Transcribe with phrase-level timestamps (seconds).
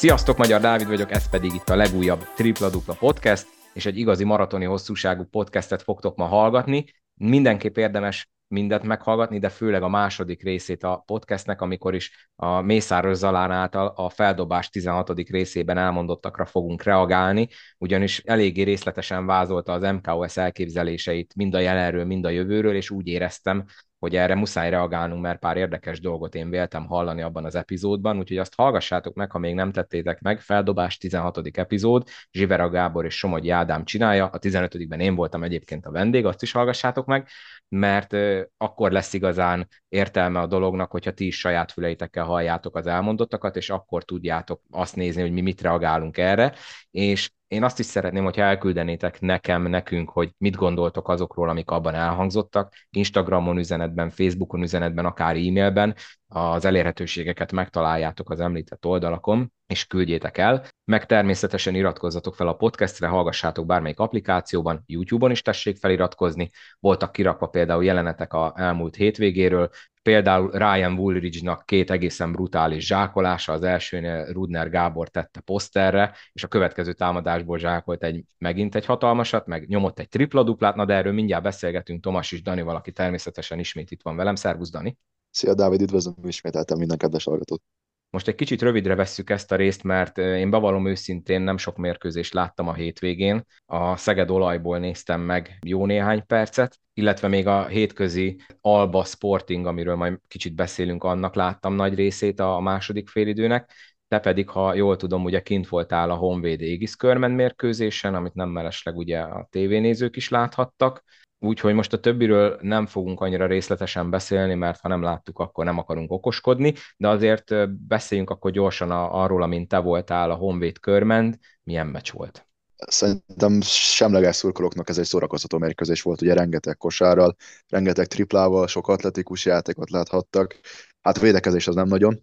[0.00, 4.24] Sziasztok, Magyar Dávid vagyok, ez pedig itt a legújabb Tripla Dupla Podcast, és egy igazi
[4.24, 6.84] maratoni hosszúságú podcastet fogtok ma hallgatni.
[7.14, 13.16] Mindenképp érdemes mindet meghallgatni, de főleg a második részét a podcastnek, amikor is a Mészáros
[13.16, 15.12] Zalán által a feldobás 16.
[15.28, 17.48] részében elmondottakra fogunk reagálni,
[17.78, 23.06] ugyanis eléggé részletesen vázolta az MKOS elképzeléseit mind a jelenről, mind a jövőről, és úgy
[23.06, 23.64] éreztem,
[24.00, 28.38] hogy erre muszáj reagálnunk, mert pár érdekes dolgot én véltem hallani abban az epizódban, úgyhogy
[28.38, 30.40] azt hallgassátok meg, ha még nem tettétek meg.
[30.40, 31.40] Feldobás 16.
[31.52, 36.42] epizód, Zsivera Gábor és Somogyi Ádám csinálja, a 15-ben én voltam egyébként a vendég, azt
[36.42, 37.28] is hallgassátok meg,
[37.68, 38.16] mert
[38.56, 43.70] akkor lesz igazán értelme a dolognak, hogyha ti is saját füleitekkel halljátok az elmondottakat, és
[43.70, 46.54] akkor tudjátok azt nézni, hogy mi mit reagálunk erre,
[46.90, 51.94] és én azt is szeretném, hogy elküldenétek nekem, nekünk, hogy mit gondoltok azokról, amik abban
[51.94, 55.94] elhangzottak, Instagramon üzenetben, Facebookon üzenetben, akár e-mailben,
[56.28, 63.06] az elérhetőségeket megtaláljátok az említett oldalakon, és küldjétek el, meg természetesen iratkozzatok fel a podcastre,
[63.06, 69.70] hallgassátok bármelyik applikációban, YouTube-on is tessék feliratkozni, voltak kirakva például jelenetek a elmúlt hétvégéről,
[70.02, 76.48] például Ryan Woolridge-nak két egészen brutális zsákolása, az elsőnél Rudner Gábor tette poszterre, és a
[76.48, 81.42] következő támadásból zsákolt egy, megint egy hatalmasat, meg nyomott egy tripla-duplát, na de erről mindjárt
[81.42, 84.34] beszélgetünk Tomas és Dani, valaki természetesen ismét itt van velem.
[84.34, 84.96] Szervusz, Dani!
[85.30, 87.62] Szia, Dávid, üdvözlöm ismételtem minden kedves hallgatót!
[88.10, 92.34] Most egy kicsit rövidre vesszük ezt a részt, mert én bevallom őszintén nem sok mérkőzést
[92.34, 93.44] láttam a hétvégén.
[93.66, 99.94] A Szeged olajból néztem meg jó néhány percet, illetve még a hétközi Alba Sporting, amiről
[99.94, 103.72] majd kicsit beszélünk, annak láttam nagy részét a második félidőnek.
[104.08, 108.48] Te pedig, ha jól tudom, ugye kint voltál a Honvéd Égisz Körmen mérkőzésen, amit nem
[108.48, 111.04] mellesleg ugye a tévénézők is láthattak.
[111.42, 115.78] Úgyhogy most a többiről nem fogunk annyira részletesen beszélni, mert ha nem láttuk, akkor nem
[115.78, 121.86] akarunk okoskodni, de azért beszéljünk akkor gyorsan arról, amint te voltál a Honvéd körmend, milyen
[121.86, 122.46] meccs volt.
[122.76, 127.36] Szerintem semleges szurkolóknak ez egy szórakoztató mérkőzés volt, ugye rengeteg kosárral,
[127.68, 130.58] rengeteg triplával, sok atletikus játékot láthattak.
[131.00, 132.22] Hát a védekezés az nem nagyon.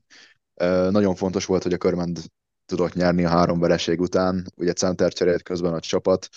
[0.89, 2.19] Nagyon fontos volt, hogy a körmend
[2.65, 6.29] tudott nyerni a három vereség után, ugye center cserélt közben a csapat,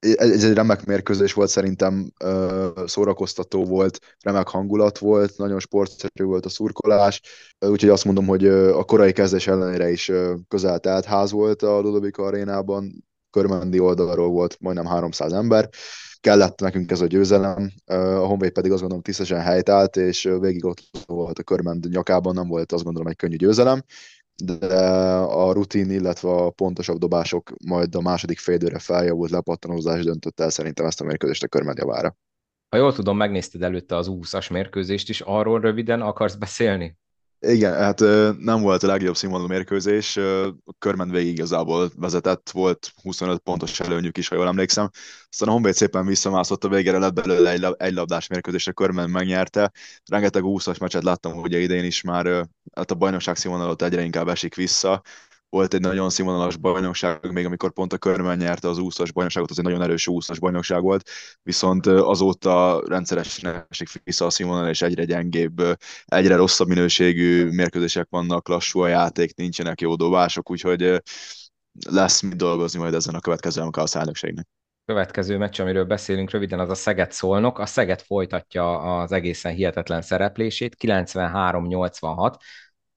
[0.00, 2.12] ez egy remek mérkőzés volt, szerintem
[2.86, 7.20] szórakoztató volt, remek hangulat volt, nagyon sportszerű volt a szurkolás,
[7.58, 10.12] úgyhogy azt mondom, hogy a korai kezdés ellenére is
[10.48, 15.68] közel telt ház volt a Ludovika arénában, körmendi oldalról volt majdnem 300 ember,
[16.20, 20.82] kellett nekünk ez a győzelem, a Honvéd pedig azt gondolom tisztesen helytált, és végig ott
[21.06, 23.82] volt a körmend nyakában, nem volt azt gondolom egy könnyű győzelem,
[24.44, 24.66] de
[25.24, 30.86] a rutin, illetve a pontosabb dobások majd a második félidőre feljavult lepattanózás döntött el szerintem
[30.86, 32.16] ezt a mérkőzést a körmed javára.
[32.68, 36.96] Ha jól tudom, megnézted előtte az 20-as mérkőzést is, arról röviden akarsz beszélni?
[37.40, 38.00] Igen, hát
[38.38, 44.18] nem volt a legjobb színvonalú mérkőzés, a körment végig igazából vezetett, volt 25 pontos előnyük
[44.18, 44.90] is, ha jól emlékszem.
[45.30, 49.12] Aztán a Honvéd szépen visszamászott a végére, lett belőle egy, egy labdás mérkőzés, a körment
[49.12, 49.72] megnyerte.
[50.10, 54.54] Rengeteg 20-as meccset láttam, hogy idén is már hát a bajnokság színvonalat egyre inkább esik
[54.54, 55.02] vissza,
[55.50, 59.58] volt egy nagyon színvonalas bajnokság, még amikor pont a körben nyerte az úszas bajnokságot, az
[59.58, 61.10] egy nagyon erős úszas bajnokság volt,
[61.42, 65.62] viszont azóta rendszeresen esik vissza a színvonal, és egyre gyengébb,
[66.04, 71.02] egyre rosszabb minőségű mérkőzések vannak, lassú a játék, nincsenek jó dobások, úgyhogy
[71.88, 74.46] lesz mit dolgozni majd ezen a következő MK a elnökségnek
[74.88, 77.58] következő meccs, amiről beszélünk röviden, az a Szeged szolnok.
[77.58, 82.34] A Szeged folytatja az egészen hihetetlen szereplését, 93-86.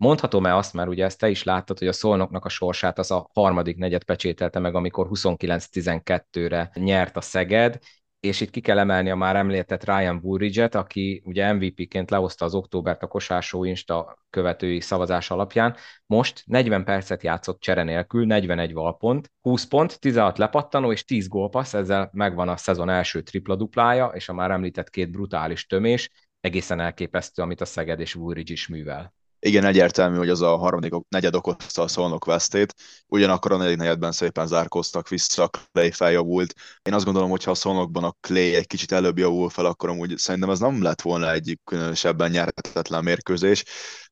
[0.01, 3.29] Mondhatom-e azt, mert ugye ezt te is láttad, hogy a szolnoknak a sorsát az a
[3.33, 7.77] harmadik negyed pecsételte meg, amikor 29-12-re nyert a Szeged,
[8.19, 12.53] és itt ki kell emelni a már említett Ryan Woolridge-et, aki ugye MVP-ként lehozta az
[12.53, 15.75] októbert a kosársó Insta követői szavazás alapján.
[16.05, 21.73] Most 40 percet játszott csere nélkül, 41 valpont, 20 pont, 16 lepattanó és 10 gólpassz,
[21.73, 27.41] ezzel megvan a szezon első tripla-duplája, és a már említett két brutális tömés, egészen elképesztő,
[27.41, 31.81] amit a Szeged és Woolridge is művel igen, egyértelmű, hogy az a harmadik negyed okozta
[31.81, 32.73] a szolnok vesztét,
[33.07, 36.53] ugyanakkor a negyedik negyedben szépen zárkoztak vissza, Clay feljavult.
[36.81, 39.89] Én azt gondolom, hogy ha a szolnokban a Clay egy kicsit előbb javul fel, akkor
[39.89, 43.63] amúgy szerintem ez nem lett volna egy különösebben nyerhetetlen mérkőzés.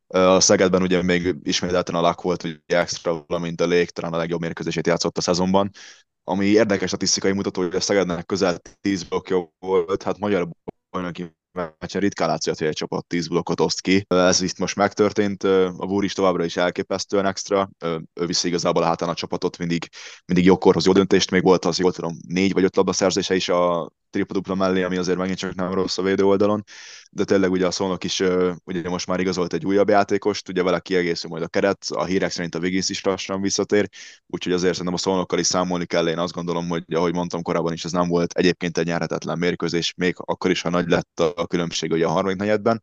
[0.08, 4.42] A Szegedben ugye még ismételten a lak volt, ugye extra, valamint a Lég a legjobb
[4.42, 5.72] mérkőzését játszott a szezonban
[6.24, 10.48] ami érdekes statisztikai mutató, hogy a Szegednek közel 10 blokkja volt, hát magyar
[10.90, 14.06] bajnoki meccsen ritkán látszott, hogy egy csapat 10 blokkot oszt ki.
[14.08, 17.70] Ez itt most megtörtént, a Búr is továbbra is elképesztően extra,
[18.14, 19.90] ő viszi igazából a a csapatot, mindig,
[20.26, 23.92] mindig jókorhoz jó döntést, még volt az, jól tudom, négy vagy öt labdaszerzése is a
[24.10, 26.64] tripla-dupla mellé, ami azért megint csak nem rossz a védő oldalon,
[27.12, 28.24] de tényleg ugye a Szolnok is
[28.64, 32.32] ugye most már igazolt egy újabb játékost, ugye vele kiegészül majd a keret, a hírek
[32.32, 33.90] szerint a Wiggins is lassan visszatér,
[34.28, 37.74] úgyhogy azért szerintem a Szolnokkal is számolni kell, én azt gondolom, hogy ahogy mondtam korábban
[37.74, 41.39] is, ez nem volt egyébként egy nyerhetetlen mérkőzés, még akkor is, ha nagy lett a
[41.46, 42.82] különbség ugye a harmadik negyedben,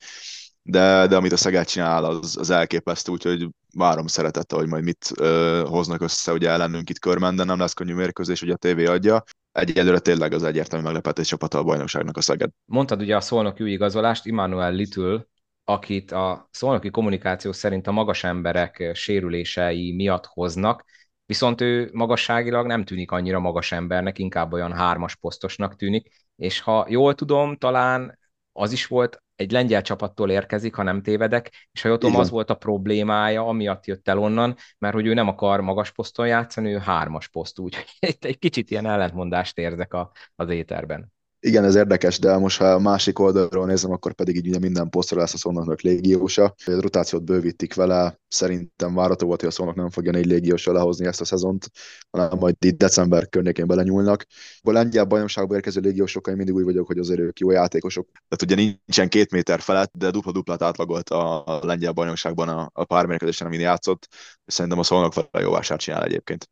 [0.62, 5.10] de, de amit a Szeged csinál, az, az elképesztő, úgyhogy várom szeretettel, hogy majd mit
[5.16, 8.86] ö, hoznak össze ugye ellenünk itt körben, de nem lesz könnyű mérkőzés, hogy a tévé
[8.86, 9.22] adja.
[9.52, 12.50] Egyelőre tényleg az egyértelmű meglepetés csapata a bajnokságnak a Szeged.
[12.64, 15.26] Mondtad ugye a szolnoki új igazolást, Immanuel Little,
[15.64, 20.84] akit a szolnoki kommunikáció szerint a magas emberek sérülései miatt hoznak,
[21.26, 26.86] viszont ő magasságilag nem tűnik annyira magas embernek, inkább olyan hármas posztosnak tűnik, és ha
[26.88, 28.18] jól tudom, talán
[28.56, 32.30] az is volt egy lengyel csapattól érkezik, ha nem tévedek, és ha jól tudom, az
[32.30, 36.72] volt a problémája, amiatt jött el onnan, mert hogy ő nem akar magas poszton játszani,
[36.72, 37.86] ő hármas poszt, úgyhogy
[38.20, 41.14] egy kicsit ilyen ellentmondást érzek a, az éterben.
[41.40, 44.88] Igen, ez érdekes, de most ha a másik oldalról nézem, akkor pedig így ugye minden
[44.88, 46.44] posztra lesz a szónoknak légiósa.
[46.44, 51.06] A rotációt bővítik vele, szerintem várható volt, hogy a szónok nem fogja négy légiósra lehozni
[51.06, 51.70] ezt a szezont,
[52.10, 54.24] hanem majd itt december környékén belenyúlnak.
[54.62, 58.08] A lengyel bajnokságba érkező légiósokkal én mindig úgy vagyok, hogy azért ők jó játékosok.
[58.12, 63.06] Tehát ugye nincsen két méter felett, de dupla-duplát átlagolt a, lengyel bajnokságban a, a pár
[63.06, 64.08] mérkőzésen, amin játszott,
[64.44, 66.50] és szerintem a szónok vele jó vásárt csinál egyébként.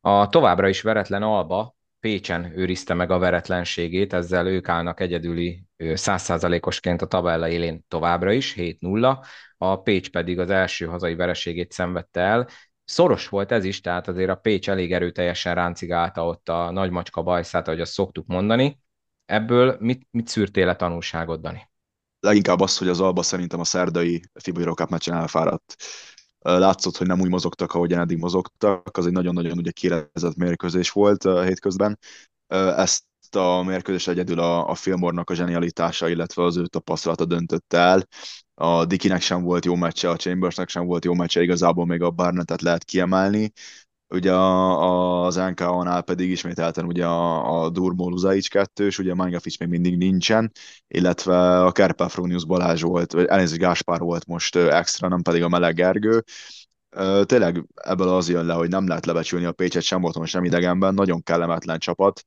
[0.00, 1.75] A továbbra is veretlen Alba
[2.06, 5.64] Pécsen őrizte meg a veretlenségét, ezzel ők állnak egyedüli
[5.94, 9.24] százszázalékosként a tabella élén továbbra is, 7-0,
[9.58, 12.48] a Pécs pedig az első hazai vereségét szenvedte el.
[12.84, 17.66] Szoros volt ez is, tehát azért a Pécs elég erőteljesen ráncigálta ott a nagymacska bajszát,
[17.68, 18.80] ahogy azt szoktuk mondani.
[19.24, 21.68] Ebből mit, mit szűrtél le tanulságot, Dani?
[22.20, 25.76] Leginkább az, hogy az Alba szerintem a szerdai FIBA Eurocup meccsen elfáradt
[26.40, 31.24] látszott, hogy nem úgy mozogtak, ahogyan eddig mozogtak, az egy nagyon-nagyon ugye kérezett mérkőzés volt
[31.24, 31.98] a hétközben.
[32.76, 33.04] Ezt
[33.36, 38.06] a mérkőzés egyedül a, a Filmornak a zsenialitása, illetve az ő tapasztalata döntött el.
[38.54, 42.10] A Dikinek sem volt jó meccse, a Chambersnek sem volt jó meccse, igazából még a
[42.10, 43.52] Barnettet lehet kiemelni.
[44.08, 49.96] Ugye az NK-nál pedig ismételten ugye a, a Durmo Luzaic kettős, ugye Mangafic még mindig
[49.96, 50.52] nincsen,
[50.88, 55.48] illetve a Kerpel Fronius Balázs volt, vagy elnézést Gáspár volt most extra, nem pedig a
[55.48, 56.22] Meleg Gergő,
[57.24, 60.94] tényleg ebből az jön le, hogy nem lehet lebecsülni a Pécset sem otthon, sem idegenben,
[60.94, 62.22] nagyon kellemetlen csapat,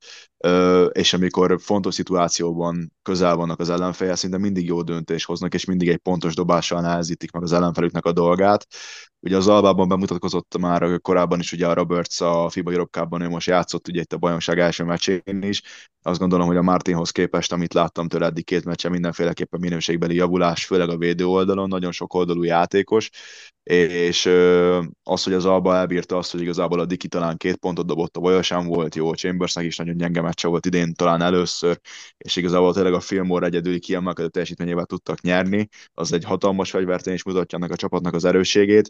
[0.92, 5.90] és amikor fontos szituációban közel vannak az ellenfél, szinte mindig jó döntés hoznak, és mindig
[5.90, 8.68] egy pontos dobással nehezítik meg az ellenfelüknek a dolgát.
[9.22, 13.48] Ugye az Albában bemutatkozott már korábban is ugye a Roberts a FIBA Europe ő most
[13.48, 15.62] játszott ugye itt a bajnokság első meccsén is.
[16.02, 20.66] Azt gondolom, hogy a Martinhoz képest, amit láttam tőle eddig két meccsen, mindenféleképpen minőségbeli javulás,
[20.66, 23.10] főleg a védő oldalon, nagyon sok oldalú játékos,
[23.64, 24.26] és
[25.04, 28.20] az, hogy az Alba elbírta azt, hogy igazából a Diki talán két pontot dobott, a
[28.20, 31.80] Vaja volt jó, Chambersnek is nagyon gyenge meccse volt idén talán először,
[32.18, 37.24] és igazából tényleg a Fillmore egyedüli kiemelkedő teljesítményével tudtak nyerni, az egy hatalmas fegyvertény is
[37.24, 38.90] mutatja annak a csapatnak az erősségét.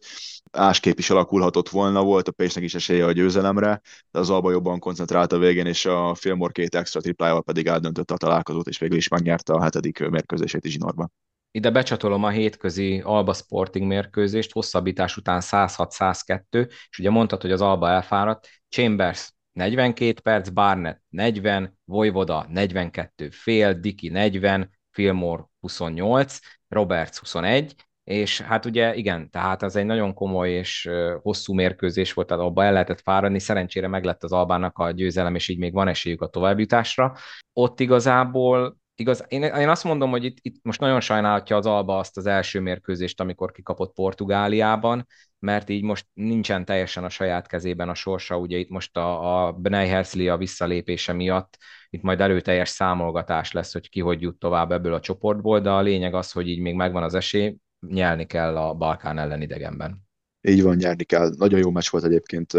[0.52, 3.82] Áskép is alakulhatott volna, volt a Pécsnek is esélye a győzelemre,
[4.12, 8.14] de az Alba jobban koncentrált a végén, és a Fillmore két extra triplájával pedig eldöntötte
[8.14, 11.12] a találkozót, és végül is megnyerte a hetedik mérkőzését is Zsinorban.
[11.52, 17.62] Ide becsatolom a hétközi Alba Sporting mérkőzést, hosszabbítás után 106-102, és ugye mondtad, hogy az
[17.62, 27.18] Alba elfáradt, Chambers 42 perc, Barnett 40, Vojvoda 42 fél, Diki 40, Fillmore 28, Roberts
[27.18, 27.76] 21,
[28.10, 30.90] és hát ugye igen, tehát ez egy nagyon komoly és
[31.22, 35.48] hosszú mérkőzés volt, tehát abba el lehetett fáradni, szerencsére meglett az Albának a győzelem, és
[35.48, 37.16] így még van esélyük a továbbjutásra.
[37.54, 41.98] Ott igazából igaz, én, én azt mondom, hogy itt, itt most nagyon sajnálhatja az Alba
[41.98, 45.08] azt az első mérkőzést, amikor kikapott Portugáliában,
[45.40, 49.60] mert így most nincsen teljesen a saját kezében a sorsa, ugye itt most a, a
[49.72, 51.58] Hersli a visszalépése miatt
[51.90, 55.82] itt majd erőteljes számolgatás lesz, hogy ki hogy jut tovább ebből a csoportból, de a
[55.82, 57.58] lényeg az, hogy így még megvan az esély,
[57.88, 60.08] nyelni kell a Balkán ellen idegenben.
[60.42, 61.32] Így van, nyerni kell.
[61.38, 62.52] Nagyon jó meccs volt egyébként,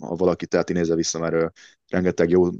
[0.00, 2.50] ha valaki tehát nézze vissza, mert rengeteg jó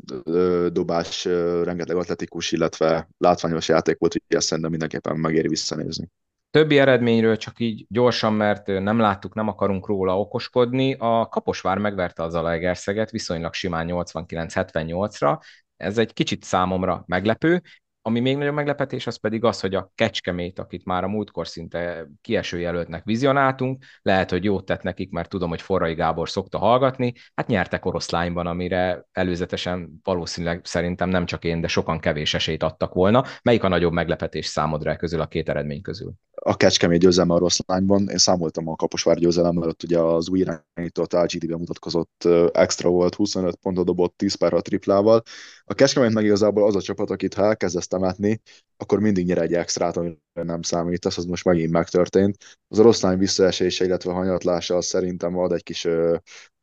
[0.68, 1.24] dobás,
[1.64, 6.08] rengeteg atletikus, illetve látványos játék volt, úgyhogy ezt szerintem mindenképpen megéri visszanézni.
[6.50, 10.94] Többi eredményről csak így gyorsan, mert nem láttuk, nem akarunk róla okoskodni.
[10.98, 15.40] A Kaposvár megverte az Zalaegerszeget viszonylag simán 89-78-ra.
[15.76, 17.62] Ez egy kicsit számomra meglepő,
[18.06, 22.08] ami még nagyobb meglepetés, az pedig az, hogy a Kecskemét, akit már a múltkor szinte
[22.20, 27.12] kieső jelöltnek vizionáltunk, lehet, hogy jót tett nekik, mert tudom, hogy Forrai Gábor szokta hallgatni,
[27.34, 32.94] hát nyertek oroszlányban, amire előzetesen valószínűleg szerintem nem csak én, de sokan kevés esélyt adtak
[32.94, 33.24] volna.
[33.42, 36.14] Melyik a nagyobb meglepetés számodra közül a két eredmény közül?
[36.46, 38.08] a Kecskemét győzelme a Rosszlányban.
[38.08, 43.54] Én számoltam a Kaposvár győzelemmel, ott ugye az új irányító a mutatkozott, extra volt, 25
[43.54, 45.22] pontot dobott, 10 pár a triplával.
[45.66, 48.40] A Kecskemét meg igazából az a csapat, akit ha elkezdesz metni,
[48.76, 52.36] akkor mindig nyer egy extrát, amire nem számít, ez most megint megtörtént.
[52.68, 56.16] Az oroszlány visszaesése, illetve hanyatlása az szerintem ad egy kis ö,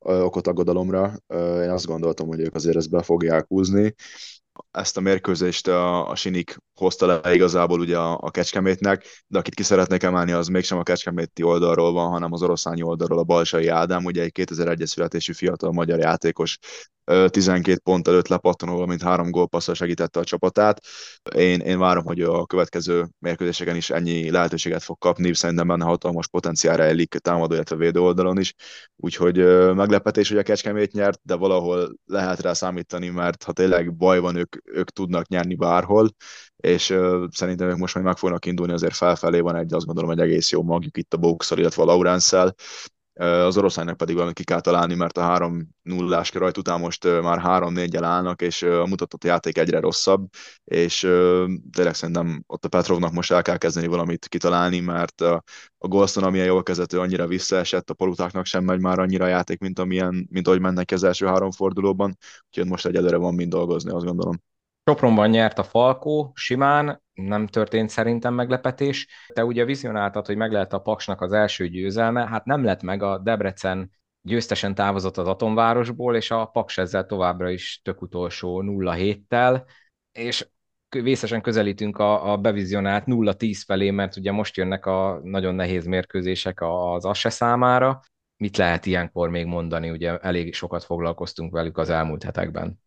[0.05, 1.13] ö, okot aggodalomra.
[1.27, 3.95] Ö, én azt gondoltam, hogy ők azért ezt be fogják húzni
[4.71, 9.53] ezt a mérkőzést a, a Sinik hozta le igazából ugye a, a Kecskemétnek, de akit
[9.53, 13.67] ki szeretnék emelni, az mégsem a Kecskeméti oldalról van, hanem az oroszlányi oldalról a Balsai
[13.67, 16.57] Ádám, ugye egy 2001-es születésű fiatal magyar játékos,
[17.03, 20.85] 12 pont előtt lepattanóval, mint három gólpasszal segítette a csapatát.
[21.35, 26.27] Én, én várom, hogy a következő mérkőzéseken is ennyi lehetőséget fog kapni, szerintem benne hatalmas
[26.27, 28.53] potenciál rejlik támadó, illetve védő oldalon is.
[28.95, 29.37] Úgyhogy
[29.75, 34.35] meglepetés, hogy a Kecskemét nyert, de valahol lehet rá számítani, mert ha tényleg baj van,
[34.35, 36.09] ők, ők tudnak nyerni bárhol,
[36.61, 40.11] és uh, szerintem ők most majd meg fognak indulni, azért felfelé van egy, azt gondolom,
[40.11, 42.55] egy egész jó magjuk itt a Boxal, illetve a Laurenszel,
[43.21, 47.41] az oroszlánynak pedig valamit ki kell találni, mert a 3 0 rajt után most már
[47.43, 50.29] 3-4-el állnak, és a mutatott játék egyre rosszabb,
[50.63, 50.99] és
[51.71, 56.45] tényleg szerintem ott a Petrovnak most el kell kezdeni valamit kitalálni, mert a Golston, amilyen
[56.45, 60.47] jól kezdető, annyira visszaesett, a polutáknak sem megy már annyira a játék, mint, amilyen, mint
[60.47, 64.50] ahogy mennek az első három fordulóban, úgyhogy most egyelőre van mind dolgozni, azt gondolom.
[64.85, 69.07] Sopronban nyert a Falkó, simán, nem történt szerintem meglepetés.
[69.33, 73.03] Te ugye vizionáltad, hogy meg lehet a Paksnak az első győzelme, hát nem lett meg
[73.03, 79.63] a Debrecen győztesen távozott az Atomvárosból, és a Paks ezzel továbbra is tök utolsó 0-7-tel,
[80.11, 80.47] és
[80.89, 86.61] vészesen közelítünk a, a bevizionált 0-10 felé, mert ugye most jönnek a nagyon nehéz mérkőzések
[86.61, 87.99] az ASE számára.
[88.37, 89.89] Mit lehet ilyenkor még mondani?
[89.89, 92.79] Ugye elég sokat foglalkoztunk velük az elmúlt hetekben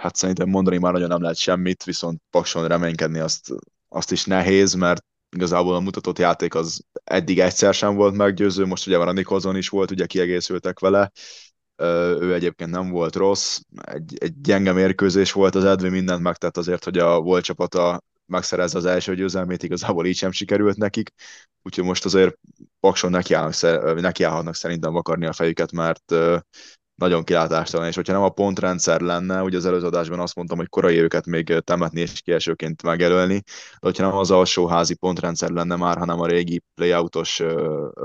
[0.00, 3.52] hát szerintem mondani már nagyon nem lehet semmit, viszont Pakson reménykedni azt,
[3.88, 5.04] azt is nehéz, mert
[5.36, 9.56] igazából a mutatott játék az eddig egyszer sem volt meggyőző, most ugye van a Nicholson
[9.56, 11.12] is volt, ugye kiegészültek vele,
[12.20, 16.84] ő egyébként nem volt rossz, egy, egy gyenge mérkőzés volt, az Edwin mindent megtett azért,
[16.84, 21.12] hogy a volt csapata megszerezze az első győzelmét, igazából így sem sikerült nekik,
[21.62, 22.38] úgyhogy most azért
[22.80, 26.14] Pakson nekiállnak, nekiállhatnak szerintem vakarni a fejüket, mert
[27.00, 30.68] nagyon kilátástalan, és hogyha nem a pontrendszer lenne, ugye az előző adásban azt mondtam, hogy
[30.68, 35.98] korai őket még temetni és kiesőként megjelölni, de hogyha nem az alsóházi pontrendszer lenne már,
[35.98, 37.42] hanem a régi playoutos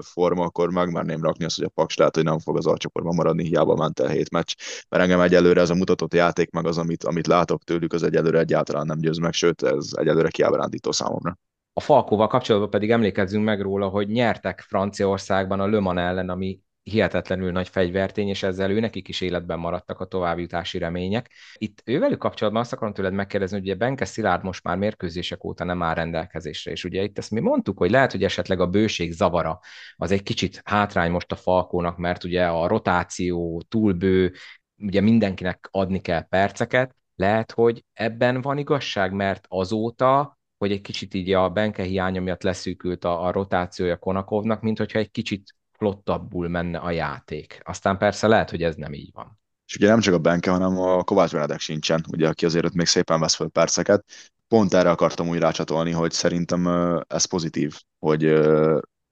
[0.02, 3.44] forma, akkor megmerném rakni azt, hogy a Paks lehet, hogy nem fog az alcsoportban maradni,
[3.44, 4.54] hiába ment el hét meccs,
[4.90, 8.40] mert engem egyelőre ez a mutatott játék, meg az, amit, amit látok tőlük, az egyelőre
[8.40, 11.38] egyáltalán nem győz meg, sőt, ez egyelőre kiábrándító számomra.
[11.74, 16.60] A Falkóval kapcsolatban pedig emlékezzünk meg róla, hogy nyertek Franciaországban a Le Mans ellen, ami
[16.90, 21.32] hihetetlenül nagy fegyvertény, és ezzel ő nekik is életben maradtak a továbbjutási remények.
[21.54, 25.64] Itt ővelük kapcsolatban azt akarom tőled megkérdezni, hogy ugye Benke Szilárd most már mérkőzések óta
[25.64, 29.12] nem áll rendelkezésre, és ugye itt ezt mi mondtuk, hogy lehet, hogy esetleg a bőség
[29.12, 29.60] zavara
[29.96, 34.34] az egy kicsit hátrány most a Falkónak, mert ugye a rotáció túlbő,
[34.78, 41.14] ugye mindenkinek adni kell perceket, lehet, hogy ebben van igazság, mert azóta hogy egy kicsit
[41.14, 46.48] így a Benke hiánya miatt leszűkült a, a rotációja Konakovnak, mint hogyha egy kicsit flottabbul
[46.48, 47.60] menne a játék.
[47.64, 49.40] Aztán persze lehet, hogy ez nem így van.
[49.68, 52.74] És ugye nem csak a Benke, hanem a Kovács Benedek sincsen, ugye, aki azért ott
[52.74, 54.06] még szépen vesz fel perceket.
[54.48, 56.68] Pont erre akartam úgy rácsatolni, hogy szerintem
[57.08, 58.24] ez pozitív, hogy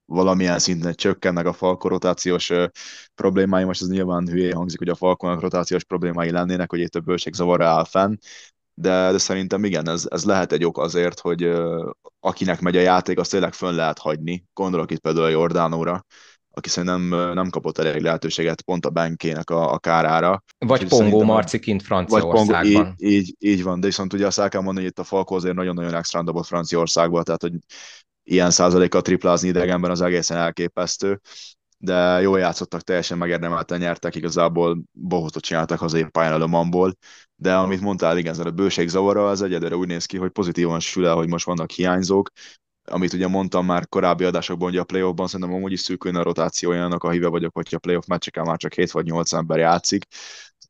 [0.04, 2.52] valamilyen szinten csökkennek a Falko rotációs
[3.14, 3.64] problémái.
[3.64, 7.34] Most ez nyilván hülyé hangzik, hogy a Falkonak rotációs problémái lennének, hogy itt a bőség
[7.34, 8.14] zavarra áll fenn,
[8.74, 11.52] de, de szerintem igen, ez, ez lehet egy ok azért, hogy
[12.20, 14.44] akinek megy a játék, azt tényleg fönn lehet hagyni.
[14.52, 16.04] Gondolok itt például a Jordánóra,
[16.54, 20.42] aki szerintem nem kapott elég lehetőséget pont a bankének a, a kárára.
[20.58, 22.46] Vagy Pongó Marci kint Franciaországban.
[22.46, 25.04] Vagy Pongó, így, így, így, van, de viszont ugye azt el kell mondani, hogy itt
[25.04, 27.52] a Falko azért nagyon-nagyon extra dobott Franciaországban, tehát hogy
[28.22, 31.20] ilyen százalékkal triplázni idegenben az egészen elképesztő
[31.84, 36.96] de jól játszottak, teljesen megérdemelten nyertek, igazából bohotot csináltak az pályán a Lomanból,
[37.36, 40.80] de amit mondtál, igen, ez a bőség zavara, az egyedülre úgy néz ki, hogy pozitívan
[40.80, 42.30] sül el, hogy most vannak hiányzók,
[42.84, 47.04] amit ugye mondtam már korábbi adásokban, hogy a playoffban szerintem amúgy is szűkülne a rotációjának,
[47.04, 50.04] a híve vagyok, hogyha a playoff meccseken már csak 7 vagy 8 ember játszik,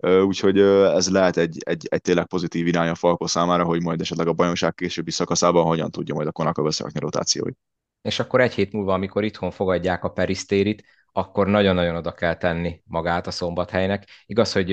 [0.03, 4.27] úgyhogy ez lehet egy, egy, egy tényleg pozitív irány a Falko számára, hogy majd esetleg
[4.27, 7.59] a bajnokság későbbi szakaszában hogyan tudja majd a Konaka összerakni rotációit.
[8.03, 12.83] És akkor egy hét múlva, amikor itthon fogadják a perisztérit, akkor nagyon-nagyon oda kell tenni
[12.85, 14.09] magát a szombathelynek.
[14.27, 14.73] Igaz, hogy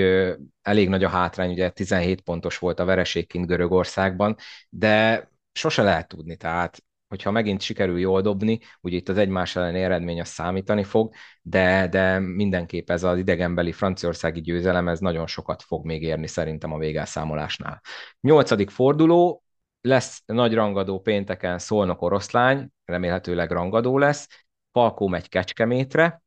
[0.61, 4.35] elég nagy a hátrány, ugye 17 pontos volt a vereségként Görögországban,
[4.69, 9.81] de sose lehet tudni, tehát hogyha megint sikerül jól dobni, ugye itt az egymás elleni
[9.81, 15.61] eredmény az számítani fog, de, de mindenképp ez az idegenbeli franciaországi győzelem, ez nagyon sokat
[15.61, 17.81] fog még érni szerintem a végelszámolásnál.
[18.21, 19.43] Nyolcadik forduló,
[19.81, 24.27] lesz nagy rangadó pénteken Szolnok oroszlány, remélhetőleg rangadó lesz,
[24.71, 26.21] Falkó megy Kecskemétre,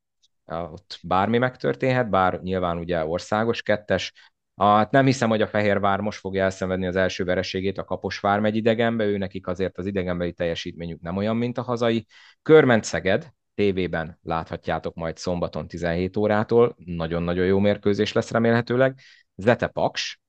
[0.47, 6.19] ott bármi megtörténhet, bár nyilván ugye országos kettes, Hát nem hiszem, hogy a Fehérvár most
[6.19, 11.01] fogja elszenvedni az első vereségét, a Kaposvár megy idegenbe, ő nekik azért az idegenbeli teljesítményük
[11.01, 12.07] nem olyan, mint a hazai.
[12.43, 18.99] Körment Szeged, tévében láthatjátok majd szombaton 17 órától, nagyon-nagyon jó mérkőzés lesz remélhetőleg.
[19.37, 20.21] Zete Paks,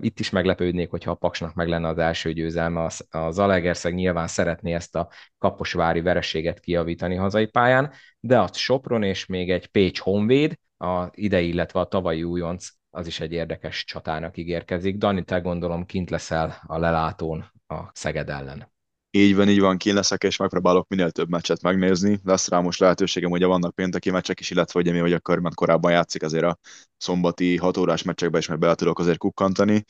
[0.00, 2.90] itt is meglepődnék, hogyha a Paksnak meg lenne az első győzelme.
[3.10, 5.08] A Zalegerszeg nyilván szeretné ezt a
[5.38, 11.48] kaposvári vereséget kiavítani hazai pályán, de a Sopron és még egy Pécs Honvéd, a idei,
[11.48, 14.96] illetve a tavalyi újonc, az is egy érdekes csatának ígérkezik.
[14.96, 18.72] Dani, te gondolom kint leszel a lelátón a Szeged ellen.
[19.12, 22.20] Így van, így van, kín leszek, és megpróbálok minél több meccset megnézni.
[22.24, 25.92] Lesz rá most lehetőségem, ugye vannak pénteki meccsek is, illetve ugye mi vagyok körment korábban
[25.92, 26.58] játszik, azért a
[26.96, 29.84] szombati 6 órás meccsekbe is meg bele tudok azért kukkantani.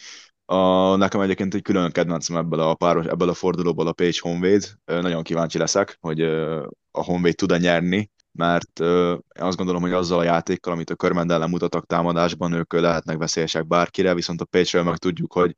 [0.44, 4.74] A, nekem egyébként egy külön kedvencem ebből a, páros, ebből a fordulóból a Page Honvéd.
[4.84, 6.20] Nagyon kíváncsi leszek, hogy
[6.90, 8.80] a Honvéd tud-e nyerni, mert
[9.38, 13.66] azt gondolom, hogy azzal a játékkal, amit a Körmend ellen mutattak támadásban, ők lehetnek veszélyesek
[13.66, 15.54] bárkire, viszont a Pécsről meg tudjuk, hogy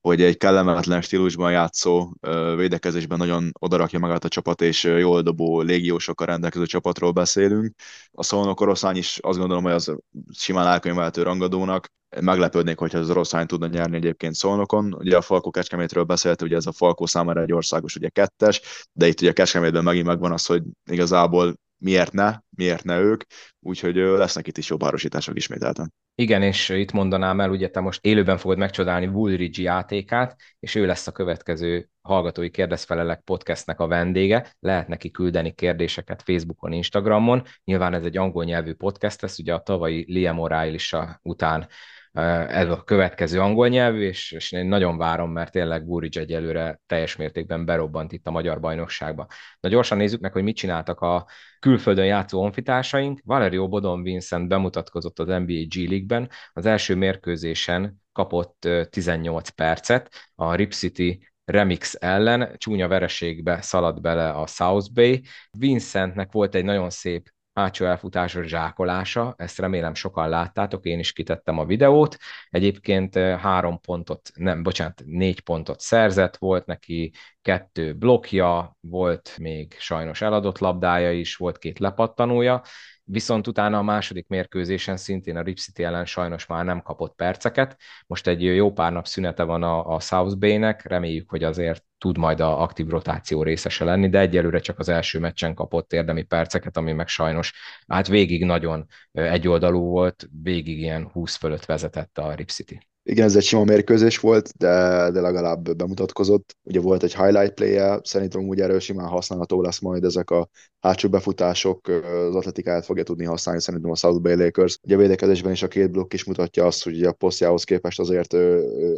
[0.00, 2.12] hogy egy kellemetlen stílusban játszó
[2.56, 7.74] védekezésben nagyon odarakja magát a csapat, és jól dobó légiósokkal rendelkező csapatról beszélünk.
[8.12, 9.94] A Szolnok oroszlány is azt gondolom, hogy az
[10.32, 11.92] simán elkönyvelhető rangadónak.
[12.20, 14.94] Meglepődnék, hogyha az oroszlány tudna nyerni egyébként Szolnokon.
[14.94, 19.06] Ugye a Falkó Kecskemétről beszélt, ugye ez a Falkó számára egy országos, ugye kettes, de
[19.06, 23.22] itt ugye Kecskemétben megint megvan az, hogy igazából miért ne, miért ne ők,
[23.60, 25.92] úgyhogy lesznek itt is jó párosítások ismételten.
[26.14, 30.86] Igen, és itt mondanám el, ugye te most élőben fogod megcsodálni Woolridge játékát, és ő
[30.86, 34.54] lesz a következő hallgatói kérdezfelelek podcastnek a vendége.
[34.60, 37.42] Lehet neki küldeni kérdéseket Facebookon, Instagramon.
[37.64, 41.68] Nyilván ez egy angol nyelvű podcast lesz, ugye a tavalyi Liam O'Reilly után
[42.12, 47.16] ez a következő angol nyelvű, és, és én nagyon várom, mert tényleg Buric egyelőre teljes
[47.16, 49.26] mértékben berobbant itt a magyar bajnokságba.
[49.60, 51.26] Na gyorsan nézzük meg, hogy mit csináltak a
[51.60, 53.20] külföldön játszó honfitársaink.
[53.24, 56.30] Valerio Bodon Vincent bemutatkozott az NBA G League-ben.
[56.52, 64.30] Az első mérkőzésen kapott 18 percet, a Rip City Remix ellen, csúnya vereségbe szaladt bele
[64.30, 65.22] a South Bay.
[65.50, 71.58] Vincentnek volt egy nagyon szép hátsó elfutásos zsákolása, ezt remélem sokan láttátok, én is kitettem
[71.58, 72.16] a videót.
[72.50, 77.12] Egyébként három pontot, nem, bocsánat, négy pontot szerzett, volt neki
[77.42, 82.62] kettő blokja, volt még sajnos eladott labdája is, volt két lepattanója,
[83.04, 87.76] viszont utána a második mérkőzésen szintén a Rip City ellen sajnos már nem kapott perceket.
[88.06, 92.18] Most egy jó pár nap szünete van a, a South Bay-nek, reméljük, hogy azért tud
[92.18, 96.76] majd a aktív rotáció részese lenni, de egyelőre csak az első meccsen kapott érdemi perceket,
[96.76, 97.52] ami meg sajnos
[97.86, 102.80] hát végig nagyon egyoldalú volt, végig ilyen 20 fölött vezetett a Rip City.
[103.04, 106.56] Igen, ez egy sima mérkőzés volt, de, de legalább bemutatkozott.
[106.62, 110.48] Ugye volt egy highlight play -e, szerintem úgy erről simán használható lesz majd ezek a
[110.82, 111.88] hátsó befutások,
[112.28, 114.78] az atletikáját fogja tudni használni szerintem a South Bay Lakers.
[114.82, 118.36] Ugye a védekezésben is a két blokk is mutatja azt, hogy a posztjához képest azért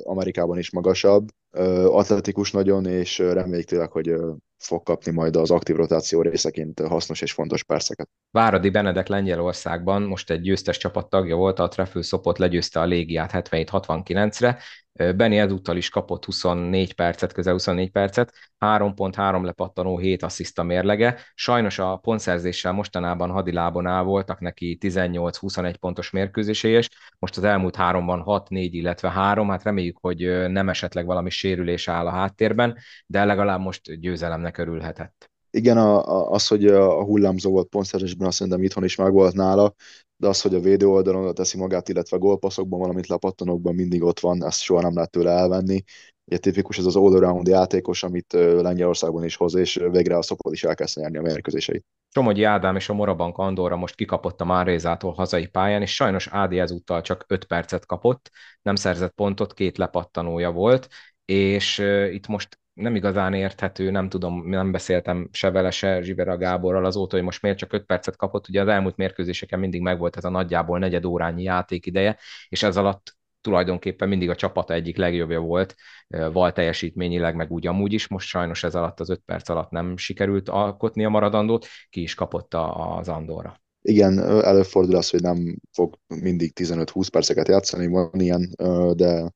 [0.02, 1.28] Amerikában is magasabb,
[1.86, 4.14] atletikus nagyon, és reméljük tényleg, hogy
[4.58, 8.08] fog kapni majd az aktív rotáció részeként hasznos és fontos perceket.
[8.30, 13.30] Váradi Benedek Lengyelországban most egy győztes csapat tagja volt, a Trefül Szopot legyőzte a légiát
[13.34, 14.58] 77-69-re,
[14.96, 21.18] Benny ezúttal is kapott 24 percet, közel 24 percet, 3.3 lepattanó, 7 assziszta mérlege.
[21.34, 28.44] Sajnos a pontszerzéssel mostanában hadilábon voltak neki 18-21 pontos mérkőzéséhez, most az elmúlt háromban 6-4,
[28.48, 32.76] illetve 3, hát reméljük, hogy nem esetleg valami sérülés áll a háttérben,
[33.06, 35.32] de legalább most győzelemnek örülhetett.
[35.50, 39.74] Igen, a, az, hogy a hullámzó volt pontszerzésben, azt szerintem itthon is megvolt nála,
[40.16, 44.44] de az, hogy a védő oldalon teszi magát, illetve gólpasszokban, valamint lepattanókban mindig ott van,
[44.44, 45.84] ezt soha nem lehet tőle elvenni.
[46.24, 50.64] Ugye tipikus ez az all-around játékos, amit Lengyelországban is hoz, és végre a Szopot is
[50.64, 51.84] elkezdte nyerni a mérkőzéseit.
[52.14, 56.58] Somogyi Ádám és a Morabank Andorra most kikapott a Márézától hazai pályán, és sajnos Ádi
[56.58, 58.30] ezúttal csak 5 percet kapott,
[58.62, 60.88] nem szerzett pontot, két lepattanója volt,
[61.24, 61.78] és
[62.10, 67.16] itt most nem igazán érthető, nem tudom, nem beszéltem se vele, se Zsibera Gáborral azóta,
[67.16, 70.30] hogy most miért csak 5 percet kapott, ugye az elmúlt mérkőzéseken mindig megvolt ez a
[70.30, 75.74] nagyjából negyed órányi játékideje, és ez alatt tulajdonképpen mindig a csapata egyik legjobbja volt,
[76.08, 79.96] val teljesítményileg, meg úgy amúgy is, most sajnos ez alatt az 5 perc alatt nem
[79.96, 83.62] sikerült alkotni a maradandót, ki is kapott az Andorra.
[83.82, 88.54] Igen, előfordul az, hogy nem fog mindig 15-20 perceket játszani, van ilyen,
[88.96, 89.32] de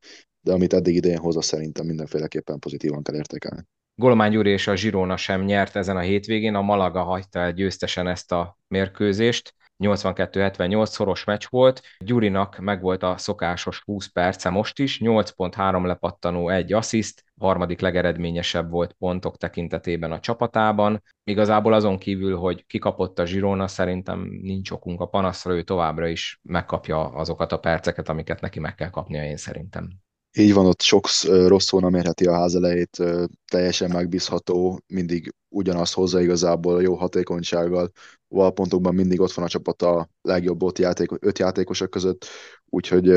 [0.48, 3.62] de amit eddig idején hozott, szerintem mindenféleképpen pozitívan kell értékelni.
[3.94, 8.08] Golomán Gyuri és a Zsirona sem nyert ezen a hétvégén, a Malaga hagyta el győztesen
[8.08, 15.00] ezt a mérkőzést, 82-78 szoros meccs volt, Gyurinak megvolt a szokásos 20 perce most is,
[15.00, 21.02] 8.3 lepattanó, egy assziszt, harmadik legeredményesebb volt pontok tekintetében a csapatában.
[21.24, 26.40] Igazából azon kívül, hogy kikapott a Zsirona, szerintem nincs okunk a panaszra, ő továbbra is
[26.42, 30.06] megkapja azokat a perceket, amiket neki meg kell kapnia, én szerintem.
[30.36, 33.02] Így van, ott sok rossz szóna mérheti a ház elejét,
[33.50, 37.90] teljesen megbízható, mindig ugyanazt hozza igazából jó hatékonysággal.
[38.28, 42.26] Valpontokban mindig ott van a csapat a legjobb ott játék, öt játékosok között,
[42.70, 43.08] úgyhogy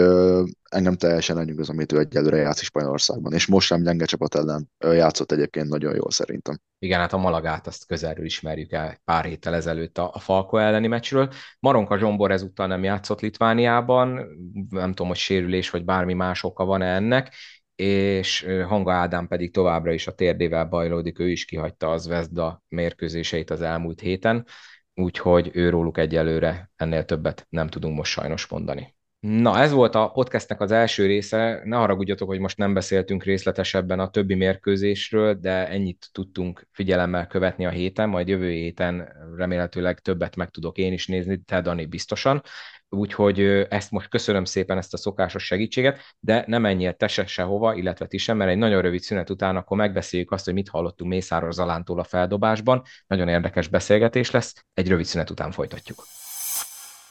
[0.70, 5.32] engem teljesen lenyűgöz, amit ő egyelőre játszik Spanyolországban, és most sem gyenge csapat ellen játszott
[5.32, 6.60] egyébként nagyon jól szerintem.
[6.80, 11.30] Igen, hát a Malagát azt közelről ismerjük el pár héttel ezelőtt a, Falko elleni meccsről.
[11.60, 14.28] Maronka Zsombor ezúttal nem játszott Litvániában,
[14.70, 17.34] nem tudom, hogy sérülés vagy bármi más oka van-e ennek,
[17.76, 23.50] és Hanga Ádám pedig továbbra is a térdével bajlódik, ő is kihagyta az Vezda mérkőzéseit
[23.50, 24.46] az elmúlt héten,
[24.94, 28.96] úgyhogy őróluk egyelőre ennél többet nem tudunk most sajnos mondani.
[29.22, 31.62] Na, ez volt a podcastnek az első része.
[31.64, 37.66] Ne haragudjatok, hogy most nem beszéltünk részletesebben a többi mérkőzésről, de ennyit tudtunk figyelemmel követni
[37.66, 42.42] a héten, majd jövő héten remélhetőleg többet meg tudok én is nézni, te Dani biztosan.
[42.90, 47.74] Úgyhogy ezt most köszönöm szépen, ezt a szokásos segítséget, de nem menjél te se sehova,
[47.74, 51.12] illetve ti sem, mert egy nagyon rövid szünet után akkor megbeszéljük azt, hogy mit hallottunk
[51.12, 52.84] Mészáros Zalántól a feldobásban.
[53.08, 56.04] Nagyon érdekes beszélgetés lesz, egy rövid szünet után folytatjuk.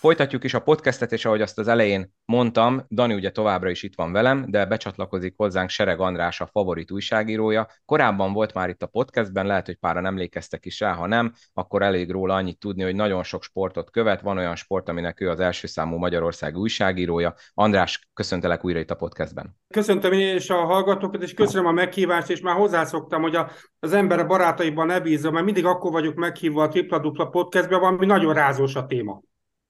[0.01, 3.95] Folytatjuk is a podcastet, és ahogy azt az elején mondtam, Dani ugye továbbra is itt
[3.95, 7.69] van velem, de becsatlakozik hozzánk Sereg András, a favorit újságírója.
[7.85, 11.83] Korábban volt már itt a podcastben, lehet, hogy páran emlékeztek is rá, ha nem, akkor
[11.83, 15.41] elég róla annyit tudni, hogy nagyon sok sportot követ, van olyan sport, aminek ő az
[15.41, 17.35] első számú Magyarország újságírója.
[17.55, 19.57] András, köszöntelek újra itt a podcastben.
[19.75, 23.93] Köszöntöm én és a hallgatókat, és köszönöm a meghívást, és már hozzászoktam, hogy a, az
[23.93, 28.07] ember a barátaiban ne bízza, mert mindig akkor vagyok meghívva a Tripla Dupla podcastben, valami
[28.07, 29.21] nagyon rázós a téma.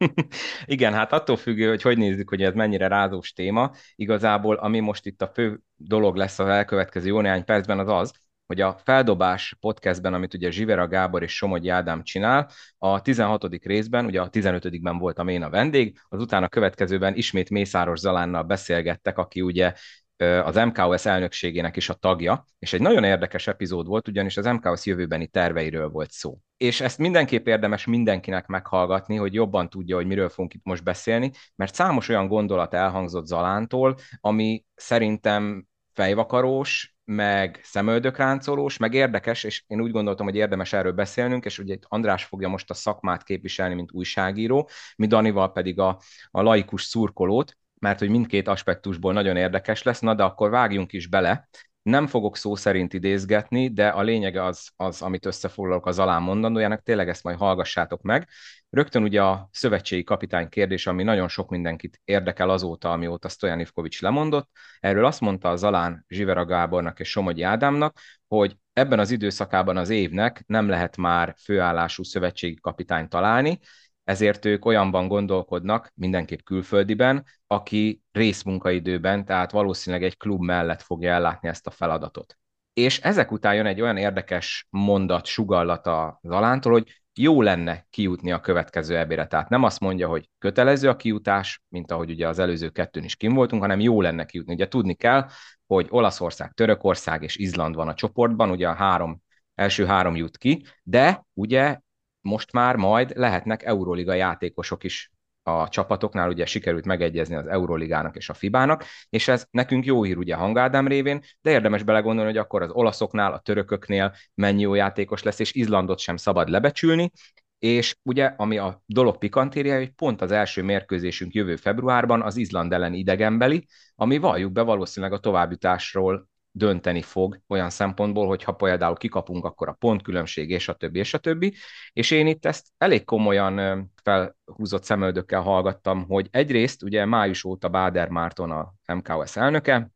[0.64, 3.70] Igen, hát attól függő, hogy hogy nézzük, hogy ez mennyire rázós téma.
[3.94, 8.12] Igazából, ami most itt a fő dolog lesz az elkövetkező jó néhány percben, az az,
[8.46, 13.44] hogy a Feldobás podcastben, amit ugye Zsivera Gábor és Somogyi Ádám csinál, a 16.
[13.62, 19.18] részben, ugye a 15-ben voltam én a vendég, az utána következőben ismét Mészáros Zalánnal beszélgettek,
[19.18, 19.72] aki ugye
[20.20, 24.86] az MKOS elnökségének is a tagja, és egy nagyon érdekes epizód volt, ugyanis az MKOS
[24.86, 26.38] jövőbeni terveiről volt szó.
[26.56, 31.30] És ezt mindenképp érdemes mindenkinek meghallgatni, hogy jobban tudja, hogy miről fogunk itt most beszélni,
[31.56, 39.80] mert számos olyan gondolat elhangzott Zalántól, ami szerintem fejvakarós, meg szemöldökráncolós, meg érdekes, és én
[39.80, 43.74] úgy gondoltam, hogy érdemes erről beszélnünk, és ugye itt András fogja most a szakmát képviselni,
[43.74, 49.82] mint újságíró, mi Danival pedig a, a laikus szurkolót, mert hogy mindkét aspektusból nagyon érdekes
[49.82, 51.48] lesz, na de akkor vágjunk is bele.
[51.82, 56.82] Nem fogok szó szerint idézgetni, de a lényege az, az amit összefoglalok az alán mondandójának,
[56.82, 58.28] tényleg ezt majd hallgassátok meg.
[58.70, 64.02] Rögtön ugye a szövetségi kapitány kérdés, ami nagyon sok mindenkit érdekel azóta, amióta Stojan Ivkovics
[64.02, 64.48] lemondott.
[64.80, 69.90] Erről azt mondta az alán Zsivera Gábornak és Somogyi Ádámnak, hogy ebben az időszakában az
[69.90, 73.58] évnek nem lehet már főállású szövetségi kapitányt találni,
[74.04, 81.48] ezért ők olyanban gondolkodnak, mindenképp külföldiben, aki részmunkaidőben, tehát valószínűleg egy klub mellett fogja ellátni
[81.48, 82.38] ezt a feladatot.
[82.72, 88.32] És ezek után jön egy olyan érdekes mondat, sugallat a Zalántól, hogy jó lenne kijutni
[88.32, 89.26] a következő ebére.
[89.26, 93.16] Tehát nem azt mondja, hogy kötelező a kijutás, mint ahogy ugye az előző kettőn is
[93.16, 94.52] kim voltunk, hanem jó lenne kijutni.
[94.52, 95.28] Ugye tudni kell,
[95.66, 99.22] hogy Olaszország, Törökország és Izland van a csoportban, ugye a három,
[99.54, 101.78] első három jut ki, de ugye
[102.20, 105.10] most már majd lehetnek Euroliga játékosok is
[105.42, 110.16] a csapatoknál, ugye sikerült megegyezni az Euroligának és a Fibának, és ez nekünk jó hír
[110.16, 115.22] ugye Hangádám révén, de érdemes belegondolni, hogy akkor az olaszoknál, a törököknél mennyi jó játékos
[115.22, 117.10] lesz, és Izlandot sem szabad lebecsülni,
[117.58, 122.72] és ugye, ami a dolog pikantériája, hogy pont az első mérkőzésünk jövő februárban az Izland
[122.72, 128.96] ellen idegenbeli, ami valljuk be valószínűleg a továbbjutásról dönteni fog olyan szempontból, hogy ha például
[128.96, 131.54] kikapunk, akkor a pontkülönbség, és a többi, és a többi.
[131.92, 138.08] És én itt ezt elég komolyan felhúzott szemöldökkel hallgattam, hogy egyrészt ugye május óta Báder
[138.08, 139.90] Márton a MKS elnöke,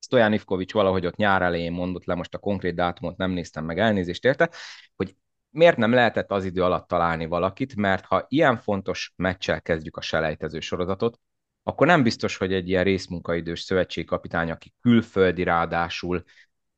[0.00, 3.78] Stojan Ivkovics valahogy ott nyár elején mondott le, most a konkrét dátumot nem néztem meg,
[3.78, 4.50] elnézést érte,
[4.96, 5.16] hogy
[5.50, 10.00] miért nem lehetett az idő alatt találni valakit, mert ha ilyen fontos meccsel kezdjük a
[10.00, 11.20] selejtező sorozatot,
[11.68, 16.22] akkor nem biztos, hogy egy ilyen részmunkaidős szövetségkapitány, aki külföldi ráadásul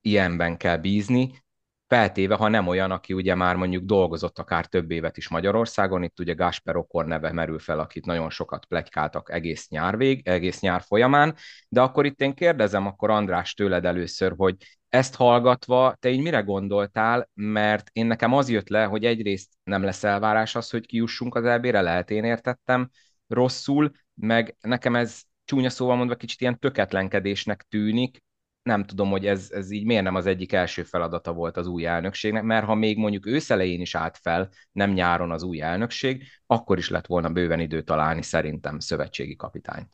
[0.00, 1.44] ilyenben kell bízni,
[1.86, 6.20] feltéve, ha nem olyan, aki ugye már mondjuk dolgozott akár több évet is Magyarországon, itt
[6.20, 10.82] ugye Gásper Okor neve merül fel, akit nagyon sokat plegykáltak egész nyár vég, egész nyár
[10.82, 11.34] folyamán,
[11.68, 14.56] de akkor itt én kérdezem akkor András tőled először, hogy
[14.88, 19.82] ezt hallgatva te így mire gondoltál, mert én nekem az jött le, hogy egyrészt nem
[19.82, 22.90] lesz elvárás az, hogy kiussunk az elbére, lehet én értettem
[23.26, 28.22] rosszul, meg nekem ez csúnya szóval mondva kicsit ilyen töketlenkedésnek tűnik,
[28.62, 31.86] nem tudom, hogy ez, ez így miért nem az egyik első feladata volt az új
[31.86, 36.78] elnökségnek, mert ha még mondjuk őszelején is állt fel, nem nyáron az új elnökség, akkor
[36.78, 39.88] is lett volna bőven idő találni szerintem szövetségi kapitányt.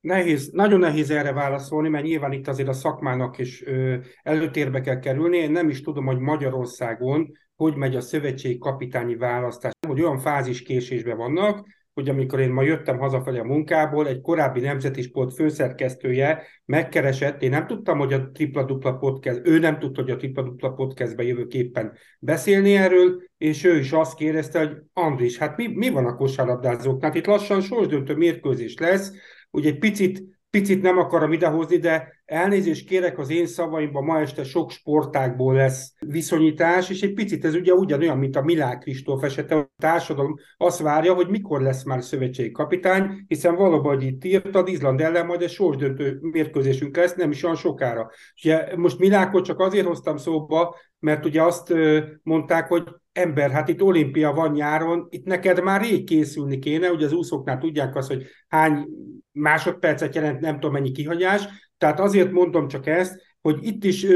[0.00, 4.98] Nehéz, nagyon nehéz erre válaszolni, mert nyilván itt azért a szakmának is ö, előtérbe kell
[4.98, 5.36] kerülni.
[5.36, 10.62] Én nem is tudom, hogy Magyarországon hogy megy a szövetségi kapitányi választás, hogy olyan fázis
[10.62, 11.66] késésben vannak,
[11.98, 17.50] hogy amikor én ma jöttem hazafelé a munkából, egy korábbi Nemzeti Sport főszerkesztője megkeresett, én
[17.50, 21.22] nem tudtam, hogy a Tripla Dupla Podcast, ő nem tudta, hogy a Tripla Dupla Podcastbe
[21.22, 26.06] jövök éppen beszélni erről, és ő is azt kérdezte, hogy Andris, hát mi, mi van
[26.06, 27.10] a kosárlabdázóknál?
[27.10, 29.12] Hát itt lassan sorsdöntő mérkőzés lesz,
[29.50, 34.44] ugye egy picit picit nem akarom idehozni, de elnézést kérek az én szavaimban, ma este
[34.44, 39.56] sok sportákból lesz viszonyítás, és egy picit ez ugye ugyanolyan, mint a Milák Kristóf esete,
[39.56, 44.68] a társadalom azt várja, hogy mikor lesz már szövetségi kapitány, hiszen valóban, hogy itt írtad,
[44.68, 48.10] Izland ellen majd egy sorsdöntő mérkőzésünk lesz, nem is olyan sokára.
[48.42, 51.74] Ugye most Milákot csak azért hoztam szóba, mert ugye azt
[52.22, 57.06] mondták, hogy ember, hát itt olimpia van nyáron, itt neked már rég készülni kéne, ugye
[57.06, 58.86] az úszóknál tudják azt, hogy hány
[59.32, 61.44] másodpercet jelent, nem tudom mennyi kihagyás,
[61.78, 64.06] tehát azért mondom csak ezt, hogy itt is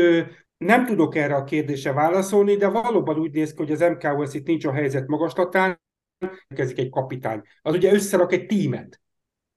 [0.57, 4.47] nem tudok erre a kérdésre válaszolni, de valóban úgy néz ki, hogy az MKOS itt
[4.47, 5.81] nincs a helyzet magaslatán,
[6.55, 7.41] kezdik egy kapitány.
[7.63, 9.01] Az ugye összerak egy tímet.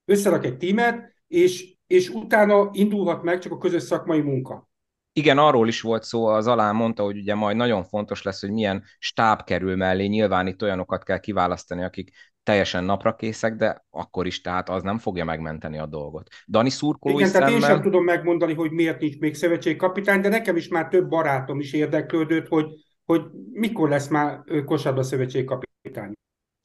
[0.05, 4.69] Összerak egy tímet, és, és utána indulhat meg csak a közös szakmai munka.
[5.17, 8.51] Igen, arról is volt szó, az alán mondta, hogy ugye majd nagyon fontos lesz, hogy
[8.51, 12.11] milyen stáb kerül mellé, nyilván itt olyanokat kell kiválasztani, akik
[12.43, 16.29] teljesen napra készek, de akkor is, tehát az nem fogja megmenteni a dolgot.
[16.47, 17.47] Dani szurkolói Igen, szemmel...
[17.47, 20.87] tehát én sem tudom megmondani, hogy miért nincs még szövetségi kapitány, de nekem is már
[20.87, 22.65] több barátom is érdeklődött, hogy,
[23.05, 26.13] hogy mikor lesz már kosárba szövetségi kapitány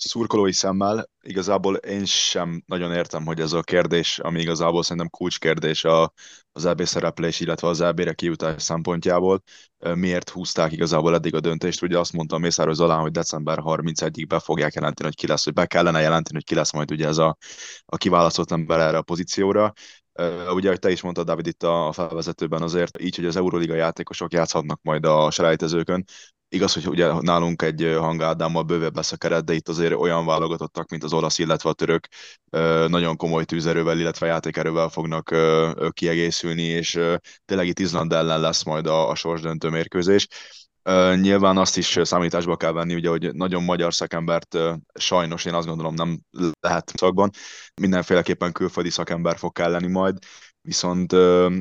[0.08, 5.84] szurkolói szemmel igazából én sem nagyon értem, hogy ez a kérdés, ami igazából szerintem kulcskérdés
[5.84, 6.12] a,
[6.52, 9.42] az EB szereplés, illetve az EB-re kijutás szempontjából,
[9.94, 11.82] miért húzták igazából eddig a döntést.
[11.82, 15.52] Ugye azt mondta Mészáros Zalán, hogy december 31-ig be fogják jelenteni, hogy ki lesz, hogy
[15.52, 17.36] be kellene jelenteni, hogy ki lesz majd ugye ez a,
[17.84, 19.72] a kiválasztott ember erre a pozícióra.
[20.54, 24.32] Ugye, ahogy te is mondtad, David, itt a felvezetőben azért, így, hogy az Euroliga játékosok
[24.32, 26.04] játszhatnak majd a selejtezőkön,
[26.52, 30.90] Igaz, hogy ugye nálunk egy hangádámmal bővebb lesz a keret, de itt azért olyan válogatottak,
[30.90, 32.06] mint az olasz, illetve a török,
[32.86, 35.34] nagyon komoly tűzerővel, illetve játékerővel fognak
[35.90, 37.00] kiegészülni, és
[37.44, 40.26] tényleg itt Izland ellen lesz majd a, a sorsdöntő mérkőzés.
[41.14, 44.58] Nyilván azt is számításba kell venni, ugye, hogy nagyon magyar szakembert
[44.94, 46.20] sajnos én azt gondolom nem
[46.60, 47.30] lehet szakban.
[47.80, 50.18] Mindenféleképpen külföldi szakember fog kelleni majd,
[50.62, 51.12] Viszont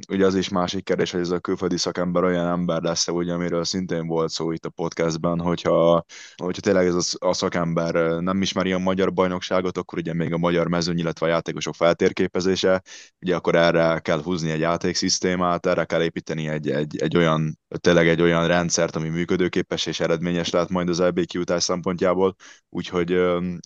[0.10, 3.64] ugye az is másik kérdés, hogy ez a külföldi szakember olyan ember lesz ugye, amiről
[3.64, 6.04] szintén volt szó itt a podcastben, hogyha,
[6.36, 10.68] hogyha tényleg ez a, szakember nem ismeri a magyar bajnokságot, akkor ugye még a magyar
[10.68, 12.82] mezőny, illetve a játékosok feltérképezése,
[13.22, 18.08] ugye akkor erre kell húzni egy játékszisztémát, erre kell építeni egy, egy, egy olyan, tényleg
[18.08, 22.36] egy olyan rendszert, ami működőképes és eredményes lehet majd az LB kiutás szempontjából,
[22.70, 23.10] úgyhogy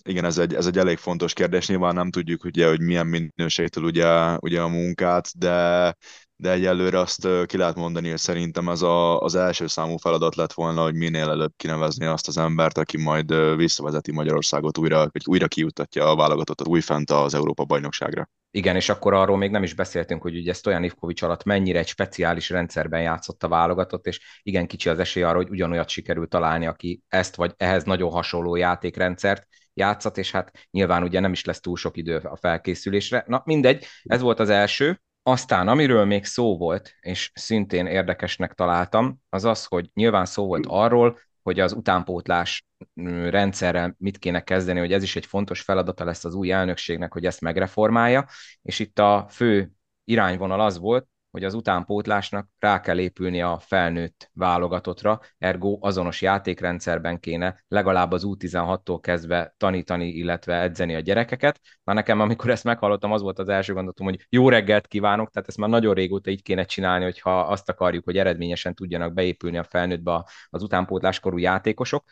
[0.04, 3.84] igen, ez egy, ez egy elég fontos kérdés, nyilván nem tudjuk ugye, hogy milyen minőségtől
[3.84, 5.96] ugye, ugye a munkát, de,
[6.36, 10.52] de egyelőre azt ki lehet mondani, hogy szerintem ez a, az első számú feladat lett
[10.52, 15.48] volna, hogy minél előbb kinevezni azt az embert, aki majd visszavezeti Magyarországot újra, vagy újra
[15.48, 18.28] kiutatja a válogatottat újfent az Európa bajnokságra.
[18.50, 21.86] Igen, és akkor arról még nem is beszéltünk, hogy ugye Stojan Ivkovics alatt mennyire egy
[21.86, 26.66] speciális rendszerben játszott a válogatott, és igen kicsi az esély arra, hogy ugyanolyat sikerül találni,
[26.66, 31.60] aki ezt vagy ehhez nagyon hasonló játékrendszert játszat, és hát nyilván ugye nem is lesz
[31.60, 33.24] túl sok idő a felkészülésre.
[33.26, 35.00] Na mindegy, ez volt az első.
[35.26, 40.64] Aztán, amiről még szó volt, és szintén érdekesnek találtam, az az, hogy nyilván szó volt
[40.68, 42.66] arról, hogy az utánpótlás
[43.00, 47.12] mm, rendszerrel mit kéne kezdeni, hogy ez is egy fontos feladata lesz az új elnökségnek,
[47.12, 48.26] hogy ezt megreformálja,
[48.62, 49.70] és itt a fő
[50.04, 57.20] irányvonal az volt, hogy az utánpótlásnak rá kell épülni a felnőtt válogatottra, ergo azonos játékrendszerben
[57.20, 61.60] kéne legalább az U16-tól kezdve tanítani, illetve edzeni a gyerekeket.
[61.84, 65.48] Már nekem, amikor ezt meghallottam, az volt az első gondolatom, hogy jó reggelt kívánok, tehát
[65.48, 69.64] ezt már nagyon régóta így kéne csinálni, hogyha azt akarjuk, hogy eredményesen tudjanak beépülni a
[69.64, 72.04] felnőttbe az utánpótláskorú játékosok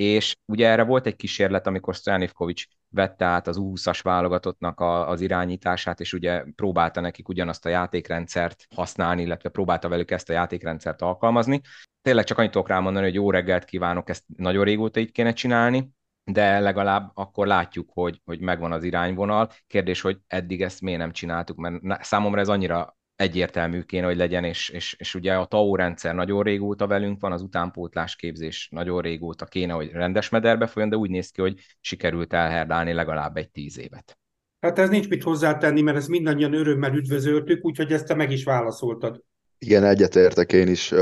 [0.00, 5.20] és ugye erre volt egy kísérlet, amikor Stojanivkovics vette át az 20-as válogatottnak a, az
[5.20, 11.02] irányítását, és ugye próbálta nekik ugyanazt a játékrendszert használni, illetve próbálta velük ezt a játékrendszert
[11.02, 11.60] alkalmazni.
[12.02, 15.90] Tényleg csak annyit tudok rámondani, hogy jó reggelt kívánok, ezt nagyon régóta így kéne csinálni,
[16.24, 19.50] de legalább akkor látjuk, hogy, hogy megvan az irányvonal.
[19.66, 24.44] Kérdés, hogy eddig ezt miért nem csináltuk, mert számomra ez annyira egyértelmű kéne, hogy legyen,
[24.44, 29.00] és, és, és ugye a TAO rendszer nagyon régóta velünk van, az utánpótlás képzés nagyon
[29.00, 33.50] régóta kéne, hogy rendes mederbe folyjon, de úgy néz ki, hogy sikerült elherdálni legalább egy
[33.50, 34.18] tíz évet.
[34.60, 38.44] Hát ez nincs mit hozzátenni, mert ezt mindannyian örömmel üdvözöltük, úgyhogy ezt te meg is
[38.44, 39.22] válaszoltad.
[39.58, 40.92] Igen, egyetértek én is.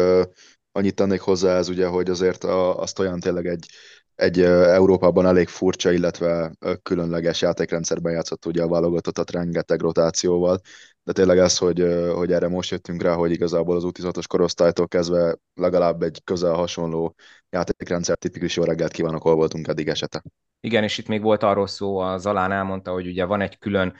[0.73, 3.67] Annyit tennék hozzá ez ugye, hogy azért azt olyan tényleg egy,
[4.15, 6.53] egy Európában elég furcsa, illetve
[6.83, 10.61] különleges játékrendszerben játszott ugye a válogatottat rengeteg rotációval,
[11.07, 15.37] de tényleg ez, hogy, hogy erre most jöttünk rá, hogy igazából az U16-os korosztálytól kezdve
[15.55, 17.15] legalább egy közel hasonló
[17.51, 20.23] játékrendszer tipikus jó reggelt kívánok, hol voltunk eddig esete.
[20.61, 23.95] Igen, és itt még volt arról szó, a Zalán elmondta, hogy ugye van egy külön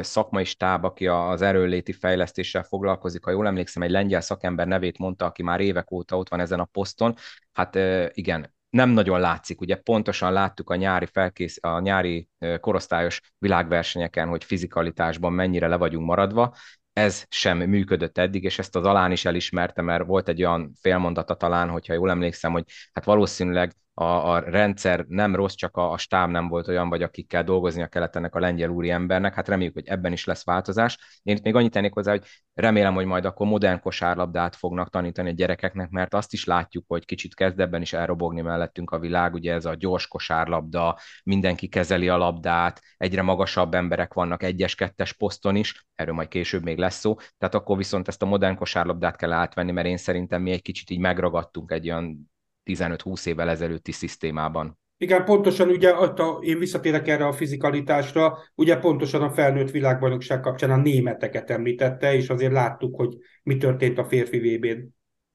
[0.00, 3.24] szakmai stáb, aki az erőléti fejlesztéssel foglalkozik.
[3.24, 6.60] Ha jól emlékszem, egy lengyel szakember nevét mondta, aki már évek óta ott van ezen
[6.60, 7.14] a poszton.
[7.52, 7.78] Hát
[8.16, 9.60] igen, nem nagyon látszik.
[9.60, 12.28] Ugye pontosan láttuk a nyári, felkész, a nyári
[12.60, 16.54] korosztályos világversenyeken, hogy fizikalitásban mennyire le vagyunk maradva.
[16.92, 21.34] Ez sem működött eddig, és ezt az alán is elismerte, mert volt egy olyan félmondata
[21.34, 25.96] talán, hogyha jól emlékszem, hogy hát valószínűleg a, a rendszer nem rossz, csak a, a
[25.96, 29.34] stáb nem volt olyan, vagy akikkel dolgoznia kellett ennek a lengyel úri embernek.
[29.34, 31.20] Hát reméljük, hogy ebben is lesz változás.
[31.22, 35.28] Én itt még annyit tennék hozzá, hogy remélem, hogy majd akkor modern kosárlabdát fognak tanítani
[35.28, 39.34] a gyerekeknek, mert azt is látjuk, hogy kicsit kezd ebben is elrobogni mellettünk a világ,
[39.34, 45.12] ugye ez a gyors kosárlabda, mindenki kezeli a labdát, egyre magasabb emberek vannak egyes, kettes
[45.12, 49.16] poszton is, erről majd később még lesz szó, tehát akkor viszont ezt a modern kosárlabdát
[49.16, 52.32] kell átvenni, mert én szerintem mi egy kicsit így megragadtunk egy olyan
[52.64, 54.78] 15-20 évvel ezelőtti szisztémában.
[54.96, 60.70] Igen, pontosan ugye, a, én visszatérek erre a fizikalitásra, ugye pontosan a felnőtt világbajnokság kapcsán
[60.70, 64.94] a németeket említette, és azért láttuk, hogy mi történt a férfi vb n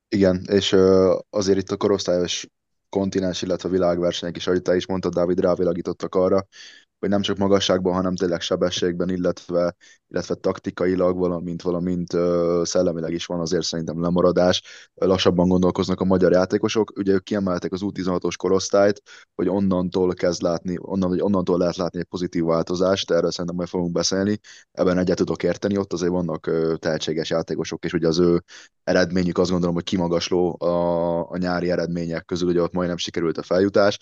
[0.10, 0.76] Igen, és
[1.30, 2.48] azért itt a korosztályos
[2.90, 6.48] kontinens, illetve világversenyek is, ahogy te is mondtad, Dávid, rávilágítottak arra,
[7.00, 9.76] hogy nem csak magasságban, hanem tényleg sebességben, illetve,
[10.10, 12.18] illetve taktikailag, valamint, valamint
[12.64, 14.64] szellemileg is van azért szerintem lemaradás.
[14.96, 16.92] Lassabban gondolkoznak a magyar játékosok.
[16.96, 19.02] Ugye ők kiemeltek az U16-os korosztályt,
[19.36, 23.68] hogy onnantól kezd látni, onnan, hogy onnantól lehet látni egy pozitív változást, erről szerintem majd
[23.70, 24.40] fogunk beszélni.
[24.72, 28.44] Ebben egyet tudok érteni, ott azért vannak tehetséges játékosok, és ugye az ő
[28.84, 33.44] eredményük azt gondolom, hogy kimagasló a, a nyári eredmények közül, ugye ott majdnem sikerült a
[33.44, 34.00] feljutás.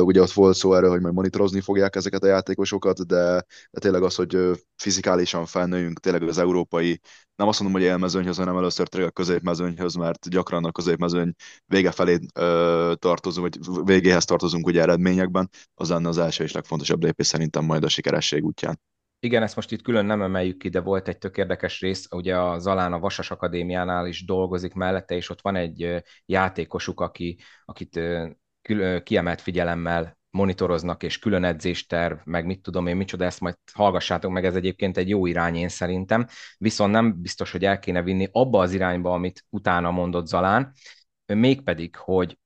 [0.00, 4.02] Ugye ott volt szó erről, hogy majd monitorozni fogják ezeket a játékosokat, de, de tényleg
[4.02, 4.50] az, hogy
[5.28, 7.00] fizikálisan felnőjünk tényleg az európai,
[7.36, 11.32] nem azt mondom, hogy élmezőnyhöz, hanem először tényleg a középmezőnyhöz, mert gyakran a középmezőny
[11.66, 17.02] vége felé ö, tartozunk, vagy végéhez tartozunk ugye eredményekben, az lenne az első és legfontosabb
[17.02, 18.80] lépés szerintem majd a sikeresség útján.
[19.20, 22.38] Igen, ezt most itt külön nem emeljük ki, de volt egy tök érdekes rész, ugye
[22.38, 28.00] a Zalán a Vasas Akadémiánál is dolgozik mellette, és ott van egy játékosuk, aki, akit
[29.02, 34.44] kiemelt figyelemmel monitoroznak, és külön edzésterv, meg mit tudom én, micsoda, ezt majd hallgassátok meg,
[34.44, 36.26] ez egyébként egy jó irány én szerintem,
[36.58, 40.72] viszont nem biztos, hogy el kéne vinni abba az irányba, amit utána mondott Zalán,
[41.26, 42.38] mégpedig, hogy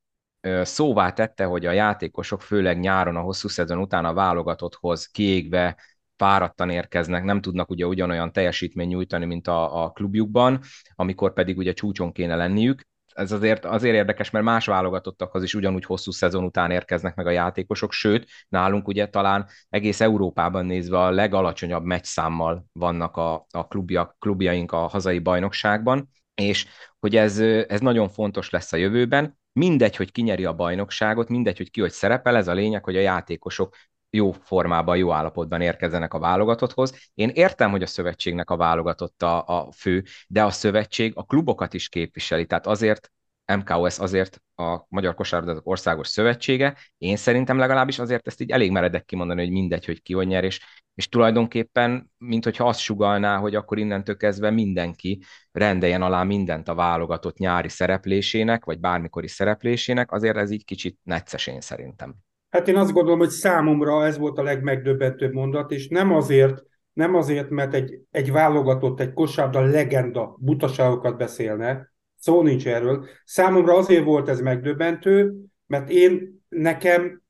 [0.62, 5.76] szóvá tette, hogy a játékosok főleg nyáron a hosszú szezon után a válogatotthoz kiégve,
[6.16, 10.61] fáradtan érkeznek, nem tudnak ugye ugyanolyan teljesítmény nyújtani, mint a, a klubjukban,
[10.94, 12.83] amikor pedig ugye csúcson kéne lenniük,
[13.14, 17.31] ez azért, azért érdekes, mert más válogatottakhoz is ugyanúgy hosszú szezon után érkeznek meg a
[17.31, 24.16] játékosok, sőt, nálunk ugye talán egész Európában nézve a legalacsonyabb meccszámmal vannak a, a klubja,
[24.18, 26.66] klubjaink a hazai bajnokságban, és
[27.01, 31.70] hogy ez, ez nagyon fontos lesz a jövőben, mindegy, hogy kinyeri a bajnokságot, mindegy, hogy
[31.70, 33.75] ki hogy szerepel, ez a lényeg, hogy a játékosok
[34.12, 37.11] jó formában, jó állapotban érkezzenek a válogatotthoz.
[37.14, 41.75] Én értem, hogy a szövetségnek a válogatott a, a fő, de a szövetség a klubokat
[41.75, 43.12] is képviseli, tehát azért
[43.57, 49.05] MKOS azért a Magyar Kosárlabdázók Országos Szövetsége, én szerintem legalábbis azért ezt így elég meredek
[49.05, 50.61] kimondani, hogy mindegy, hogy ki nyer, és,
[50.94, 55.22] és tulajdonképpen, mint hogyha azt sugalná, hogy akkor innentől kezdve mindenki
[55.53, 61.46] rendeljen alá mindent a válogatott nyári szereplésének, vagy bármikori szereplésének, azért ez így kicsit necces
[61.46, 62.14] én szerintem.
[62.52, 66.62] Hát én azt gondolom, hogy számomra ez volt a legmegdöbbentőbb mondat, és nem azért,
[66.92, 73.06] nem azért, mert egy, egy válogatott, egy kosárda legenda butaságokat beszélne, szó nincs erről.
[73.24, 75.34] Számomra azért volt ez megdöbbentő,
[75.66, 77.22] mert én nekem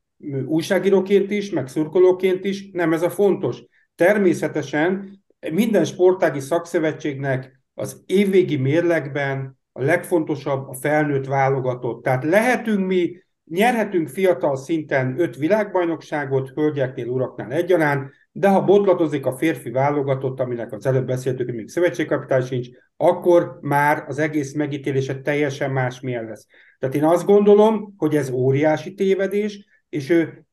[0.44, 3.62] újságíróként is, meg szurkolóként is nem ez a fontos.
[3.94, 5.18] Természetesen
[5.52, 12.02] minden sportági szakszövetségnek az évvégi mérlegben a legfontosabb a felnőtt válogatott.
[12.02, 13.21] Tehát lehetünk mi
[13.52, 20.72] nyerhetünk fiatal szinten öt világbajnokságot, hölgyeknél, uraknál egyaránt, de ha botladozik a férfi válogatott, aminek
[20.72, 26.46] az előbb beszéltük, hogy még szövetségkapitány sincs, akkor már az egész megítélése teljesen másmilyen lesz.
[26.78, 30.46] Tehát én azt gondolom, hogy ez óriási tévedés, és ő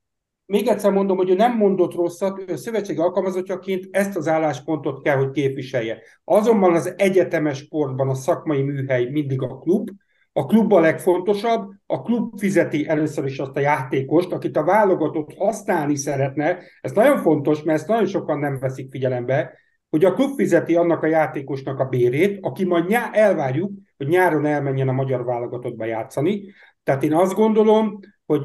[0.46, 5.02] még egyszer mondom, hogy ő nem mondott rosszat, ő a szövetség alkalmazottjaként ezt az álláspontot
[5.02, 6.02] kell, hogy képviselje.
[6.24, 9.90] Azonban az egyetemes sportban a szakmai műhely mindig a klub,
[10.40, 15.34] a klub a legfontosabb, a klub fizeti először is azt a játékost, akit a válogatott
[15.38, 16.58] használni szeretne.
[16.82, 19.54] Ez nagyon fontos, mert ezt nagyon sokan nem veszik figyelembe,
[19.90, 24.46] hogy a klub fizeti annak a játékosnak a bérét, aki majd nyá- elvárjuk, hogy nyáron
[24.46, 26.54] elmenjen a magyar válogatottba játszani.
[26.84, 28.42] Tehát én azt gondolom, hogy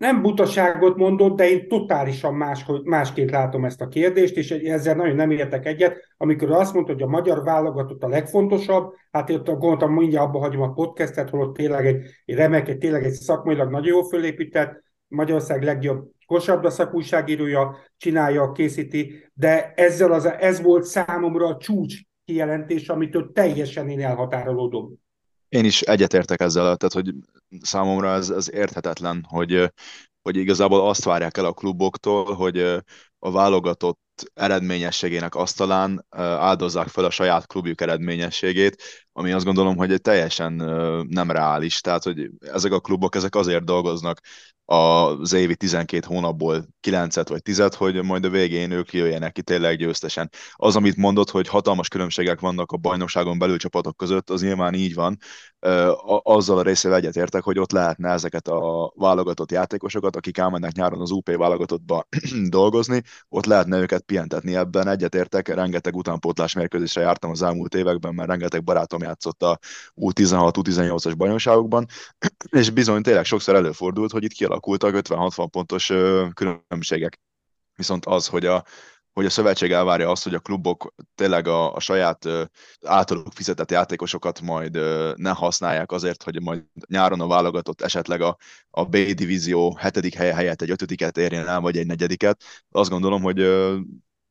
[0.00, 5.14] nem butaságot mondott, de én totálisan más, másként látom ezt a kérdést, és ezzel nagyon
[5.14, 5.96] nem értek egyet.
[6.16, 10.62] Amikor azt mondta, hogy a magyar válogatott a legfontosabb, hát én gondoltam, mindjárt abba hagyom
[10.62, 14.82] a podcastet, hol ott tényleg egy, egy remek, egy, tényleg egy szakmailag nagyon jól fölépített,
[15.08, 21.94] Magyarország legjobb kosabda szakújságírója csinálja, készíti, de ezzel az, ez volt számomra a csúcs
[22.24, 24.94] kijelentés, amitől teljesen én elhatárolódom.
[25.50, 27.14] Én is egyetértek ezzel, tehát hogy
[27.60, 29.72] számomra ez, ez érthetetlen, hogy,
[30.22, 32.58] hogy igazából azt várják el a kluboktól, hogy
[33.18, 34.00] a válogatott
[34.34, 38.82] eredményességének asztalán áldozzák fel a saját klubjuk eredményességét,
[39.20, 40.52] ami azt gondolom, hogy egy teljesen
[41.08, 41.80] nem reális.
[41.80, 44.20] Tehát, hogy ezek a klubok ezek azért dolgoznak
[44.72, 49.76] az évi 12 hónapból 9-et vagy 10-et, hogy majd a végén ők jöjjenek ki tényleg
[49.76, 50.30] győztesen.
[50.52, 54.94] Az, amit mondott, hogy hatalmas különbségek vannak a bajnokságon belül csapatok között, az nyilván így
[54.94, 55.16] van.
[56.22, 61.10] Azzal a részével egyetértek, hogy ott lehetne ezeket a válogatott játékosokat, akik elmennek nyáron az
[61.10, 62.08] UP válogatottba
[62.48, 64.88] dolgozni, ott lehetne őket pihentetni ebben.
[64.88, 69.58] Egyetértek, rengeteg utánpótlás mérkőzésre jártam az elmúlt években, mert rengeteg barátom játszott a
[69.96, 71.86] U16-U18-as bajnokságokban,
[72.50, 75.86] és bizony tényleg sokszor előfordult, hogy itt kialakultak 50-60 pontos
[76.34, 77.20] különbségek.
[77.74, 78.64] Viszont az, hogy a,
[79.12, 82.28] hogy a szövetség elvárja azt, hogy a klubok tényleg a, a saját
[82.86, 84.74] általuk fizetett játékosokat majd
[85.16, 88.36] ne használják azért, hogy majd nyáron a válogatott esetleg a,
[88.70, 92.42] a B divízió hetedik helye helyett egy ötödiket érjen el, vagy egy negyediket.
[92.70, 93.38] Azt gondolom, hogy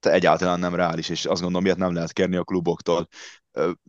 [0.06, 3.08] egyáltalán nem reális, és azt gondolom, ilyet nem lehet kérni a kluboktól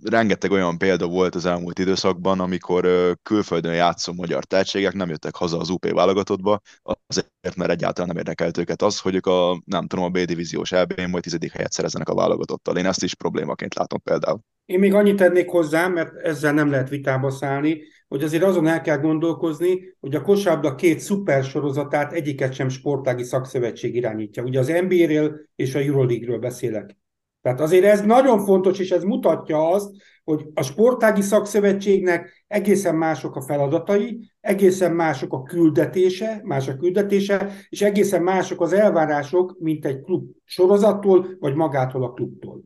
[0.02, 2.88] rengeteg olyan példa volt az elmúlt időszakban, amikor
[3.22, 6.60] külföldön játszó magyar tehetségek nem jöttek haza az UP válogatottba,
[7.06, 11.10] azért, mert egyáltalán nem érdekelt őket az, hogy ők a, nem tudom, a B-divíziós EB-n
[11.10, 12.76] majd tizedik helyet szerezzenek a válogatottal.
[12.76, 14.40] Én ezt is problémaként látom például.
[14.64, 18.80] Én még annyit tennék hozzá, mert ezzel nem lehet vitába szállni, hogy azért azon el
[18.80, 24.42] kell gondolkozni, hogy a kosárlabda két szuper sorozatát egyiket sem sportági szakszövetség irányítja.
[24.42, 26.96] Ugye az NBA-ről és a Euroleague-ről beszélek.
[27.42, 29.90] Tehát azért ez nagyon fontos, és ez mutatja azt,
[30.24, 37.52] hogy a sportági szakszövetségnek egészen mások a feladatai, egészen mások a küldetése, más a küldetése,
[37.68, 42.60] és egészen mások az elvárások, mint egy klub sorozattól, vagy magától a klubtól.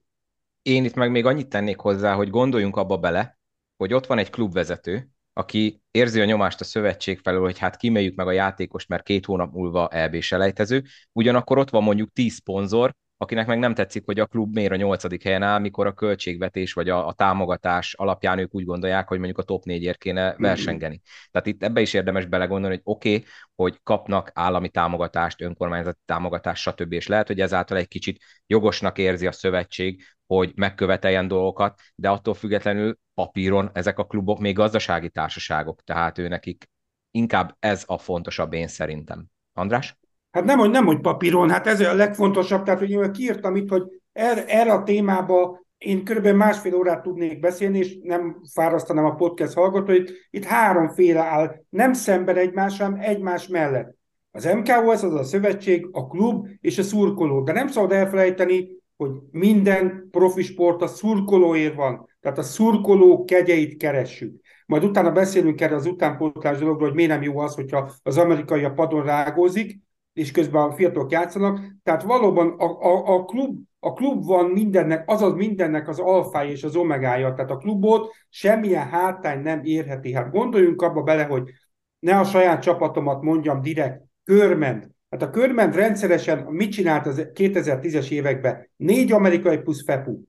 [0.63, 3.39] Én itt meg még annyit tennék hozzá, hogy gondoljunk abba bele,
[3.77, 8.15] hogy ott van egy klubvezető, aki érzi a nyomást a szövetség felől, hogy hát kimeljük
[8.15, 10.83] meg a játékost, mert két hónap múlva EB selejtező,
[11.13, 14.77] ugyanakkor ott van mondjuk tíz szponzor, akinek meg nem tetszik, hogy a klub miért a
[14.77, 19.19] nyolcadik helyen áll, mikor a költségvetés vagy a, a támogatás alapján ők úgy gondolják, hogy
[19.19, 21.01] mondjuk a top négyért kéne versengeni.
[21.31, 26.63] Tehát itt ebbe is érdemes belegondolni, hogy oké, okay, hogy kapnak állami támogatást, önkormányzati támogatást,
[26.63, 26.93] stb.
[26.93, 32.35] És lehet, hogy ezáltal egy kicsit jogosnak érzi a szövetség, hogy megköveteljen dolgokat, de attól
[32.35, 36.65] függetlenül papíron ezek a klubok még gazdasági társaságok, tehát ő nekik
[37.11, 39.27] inkább ez a fontosabb én szerintem.
[39.53, 39.97] András?
[40.35, 43.69] Hát nem, hogy nem, hogy papíron, hát ez a legfontosabb, tehát hogy én kiírtam itt,
[43.69, 43.83] hogy
[44.13, 49.55] erre, erre a témába én körülbelül másfél órát tudnék beszélni, és nem fárasztanám a podcast
[49.55, 50.13] hallgatóit.
[50.31, 53.97] Itt háromféle áll, nem szemben egymás, hanem egymás mellett.
[54.31, 57.43] Az MKOS az a szövetség, a klub és a szurkoló.
[57.43, 62.09] De nem szabad elfelejteni, hogy minden profi sport a szurkolóért van.
[62.21, 64.41] Tehát a szurkoló kegyeit keressük.
[64.67, 68.65] Majd utána beszélünk erre az utánpótlás dologról, hogy miért nem jó az, hogyha az amerikai
[68.65, 69.83] a padon rágózik,
[70.15, 71.61] és közben a fiatalok játszanak.
[71.83, 76.65] Tehát valóban a, a, a, klub, a klub van mindennek, azaz mindennek az alfája és
[76.65, 77.35] az omegája.
[77.35, 80.13] Tehát a klubot semmilyen hátrány nem érheti.
[80.13, 81.51] Hát gondoljunk abba bele, hogy
[81.99, 84.91] ne a saját csapatomat mondjam direkt, Körment.
[85.11, 88.71] Hát a Körment rendszeresen mit csinált az 2010-es években?
[88.77, 90.21] Négy amerikai plusz FEPU.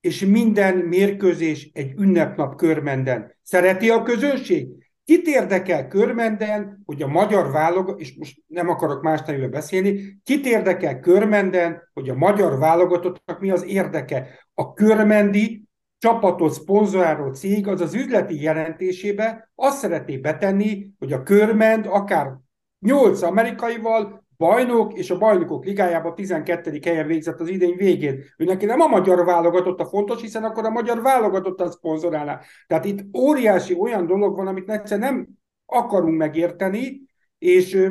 [0.00, 3.36] És minden mérkőzés egy ünnepnap Körmenden.
[3.42, 4.68] Szereti a közönség?
[5.08, 10.46] Kit érdekel Körmenden, hogy a magyar válogatott, és most nem akarok más nevűvel beszélni, kit
[10.46, 14.28] érdekel Körmenden, hogy a magyar válogatottnak mi az érdeke?
[14.54, 15.62] A körmendi
[15.98, 22.36] csapatot szponzoráló cég az az üzleti jelentésébe azt szeretné betenni, hogy a körment akár
[22.78, 26.78] 8 amerikaival bajnok, és a bajnokok ligájában 12.
[26.84, 28.24] helyen végzett az idény végén.
[28.36, 32.40] Ő neki nem a magyar válogatott a fontos, hiszen akkor a magyar válogatott a szponzorálná.
[32.66, 35.28] Tehát itt óriási olyan dolog van, amit egyszer nem
[35.66, 37.00] akarunk megérteni,
[37.38, 37.90] és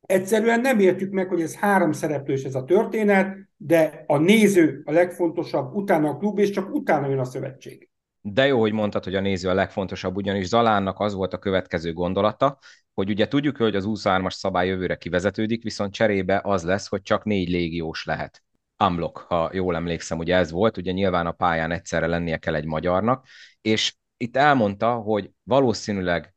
[0.00, 4.92] egyszerűen nem értjük meg, hogy ez három szereplős ez a történet, de a néző a
[4.92, 7.88] legfontosabb, utána a klub, és csak utána jön a szövetség.
[8.20, 11.92] De jó, hogy mondtad, hogy a néző a legfontosabb, ugyanis Zalánnak az volt a következő
[11.92, 12.58] gondolata,
[12.94, 17.24] hogy ugye tudjuk, hogy az 23-as szabály jövőre kivezetődik, viszont cserébe az lesz, hogy csak
[17.24, 18.42] négy légiós lehet.
[18.76, 22.64] Amlok, ha jól emlékszem, ugye ez volt, ugye nyilván a pályán egyszerre lennie kell egy
[22.64, 23.26] magyarnak,
[23.60, 26.34] és itt elmondta, hogy valószínűleg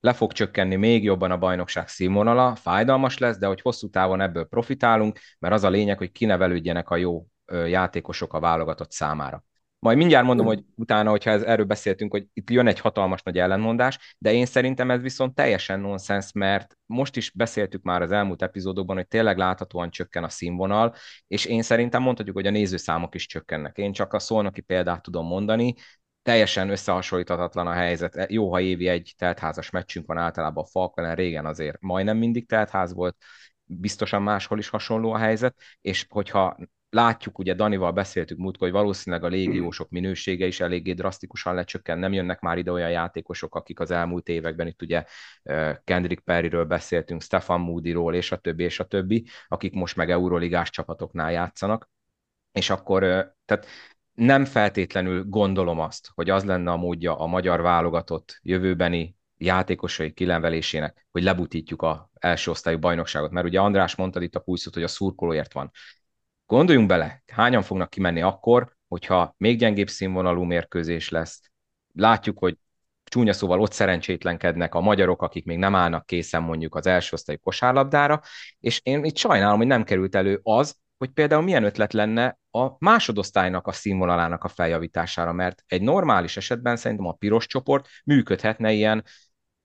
[0.00, 4.44] le fog csökkenni még jobban a bajnokság színvonala, fájdalmas lesz, de hogy hosszú távon ebből
[4.44, 7.26] profitálunk, mert az a lényeg, hogy kinevelődjenek a jó
[7.66, 9.44] játékosok a válogatott számára.
[9.78, 13.38] Majd mindjárt mondom, hogy utána, hogyha ez, erről beszéltünk, hogy itt jön egy hatalmas nagy
[13.38, 18.42] ellenmondás, de én szerintem ez viszont teljesen nonsens, mert most is beszéltük már az elmúlt
[18.42, 20.94] epizódokban, hogy tényleg láthatóan csökken a színvonal,
[21.26, 23.76] és én szerintem mondhatjuk, hogy a nézőszámok is csökkennek.
[23.76, 25.74] Én csak a szolnoki példát tudom mondani,
[26.22, 28.26] teljesen összehasonlíthatatlan a helyzet.
[28.30, 32.94] Jó, ha évi egy teltházas meccsünk van általában a Falkelen, régen azért majdnem mindig teltház
[32.94, 33.16] volt,
[33.64, 36.56] biztosan máshol is hasonló a helyzet, és hogyha
[36.90, 42.12] látjuk, ugye Danival beszéltük múltkor, hogy valószínűleg a légiósok minősége is eléggé drasztikusan lecsökken, nem
[42.12, 45.04] jönnek már ide olyan játékosok, akik az elmúlt években itt ugye
[45.84, 50.70] Kendrick Perryről beszéltünk, Stefan Moodyról, és a többi, és a többi, akik most meg Euroligás
[50.70, 51.90] csapatoknál játszanak,
[52.52, 53.00] és akkor
[53.44, 53.66] tehát
[54.14, 61.06] nem feltétlenül gondolom azt, hogy az lenne a módja a magyar válogatott jövőbeni játékosai kilenvelésének,
[61.10, 63.30] hogy lebutítjuk a első osztályú bajnokságot.
[63.30, 65.70] Mert ugye András mondta itt a pulszut, hogy a szurkolóért van.
[66.48, 71.40] Gondoljunk bele, hányan fognak kimenni akkor, hogyha még gyengébb színvonalú mérkőzés lesz.
[71.92, 72.56] Látjuk, hogy
[73.04, 77.38] csúnya szóval ott szerencsétlenkednek a magyarok, akik még nem állnak készen mondjuk az első osztályú
[77.38, 78.20] kosárlabdára,
[78.60, 82.70] és én itt sajnálom, hogy nem került elő az, hogy például milyen ötlet lenne a
[82.78, 89.04] másodosztálynak a színvonalának a feljavítására, mert egy normális esetben szerintem a piros csoport működhetne ilyen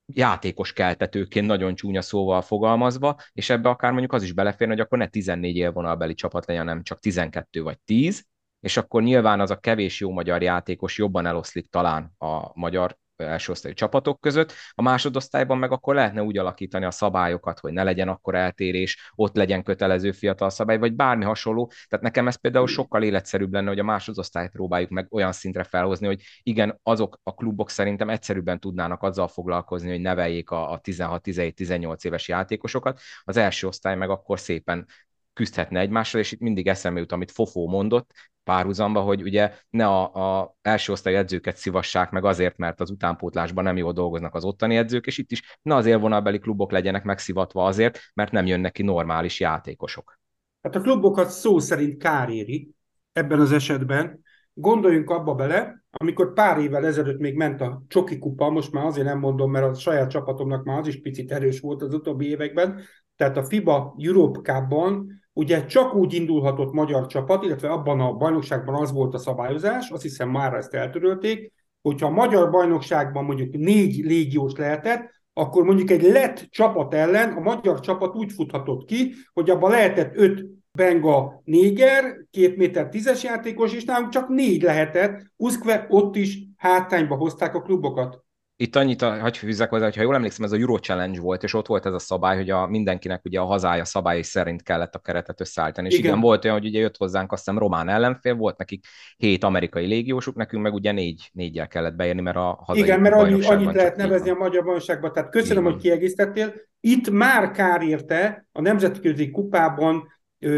[0.05, 4.97] játékos keltetőként nagyon csúnya szóval fogalmazva, és ebbe akár mondjuk az is beleférne, hogy akkor
[4.97, 8.25] ne 14 élvonalbeli csapat legyen, hanem csak 12 vagy 10,
[8.59, 13.51] és akkor nyilván az a kevés jó magyar játékos jobban eloszlik talán a magyar első
[13.51, 18.07] osztályú csapatok között, a másodosztályban meg akkor lehetne úgy alakítani a szabályokat, hogy ne legyen
[18.07, 21.71] akkor eltérés, ott legyen kötelező fiatal szabály, vagy bármi hasonló.
[21.87, 26.07] Tehát nekem ez például sokkal életszerűbb lenne, hogy a másodosztályt próbáljuk meg olyan szintre felhozni,
[26.07, 32.27] hogy igen, azok a klubok szerintem egyszerűbben tudnának azzal foglalkozni, hogy neveljék a 16-17-18 éves
[32.27, 34.87] játékosokat, az első osztály meg akkor szépen
[35.33, 38.11] küzdhetne egymással, és itt mindig eszembe jut, amit Fofó mondott,
[38.43, 43.63] párhuzamba, hogy ugye ne a, a első osztály edzőket szivassák meg azért, mert az utánpótlásban
[43.63, 47.65] nem jól dolgoznak az ottani edzők, és itt is ne az élvonalbeli klubok legyenek megszivatva
[47.65, 50.19] azért, mert nem jönnek ki normális játékosok.
[50.61, 52.69] Hát a klubokat szó szerint kár éri
[53.13, 54.21] ebben az esetben.
[54.53, 59.05] Gondoljunk abba bele, amikor pár évvel ezelőtt még ment a Csoki kupa, most már azért
[59.05, 62.81] nem mondom, mert a saját csapatomnak már az is picit erős volt az utóbbi években,
[63.15, 68.75] tehát a FIBA Europe Cup-ban ugye csak úgy indulhatott magyar csapat, illetve abban a bajnokságban
[68.75, 74.03] az volt a szabályozás, azt hiszem már ezt eltörölték, hogyha a magyar bajnokságban mondjuk négy
[74.05, 79.49] légiós lehetett, akkor mondjuk egy lett csapat ellen a magyar csapat úgy futhatott ki, hogy
[79.49, 80.45] abban lehetett öt
[80.77, 85.31] Benga néger, két méter tízes játékos, és nálunk csak négy lehetett.
[85.35, 88.22] Uszkve ott is hátrányba hozták a klubokat.
[88.55, 91.53] Itt annyit, hogy fűzzek hozzá, hogy ha jól emlékszem, ez a Euro Challenge volt, és
[91.53, 94.99] ott volt ez a szabály, hogy a mindenkinek ugye a hazája szabályai szerint kellett a
[94.99, 95.87] keretet összeállítani.
[95.87, 98.85] És igen, igen volt olyan, hogy ugye jött hozzánk azt hiszem román ellenfél, volt nekik
[99.17, 103.15] hét amerikai légiósuk, nekünk meg ugye négy, négyel kellett beérni, mert a hazai Igen, mert
[103.15, 105.13] annyi, annyit lehet nevezni a magyar bajnokságban.
[105.13, 105.73] Tehát köszönöm, igen.
[105.73, 106.53] hogy kiegészítettél.
[106.79, 110.07] Itt már kár érte a nemzetközi kupában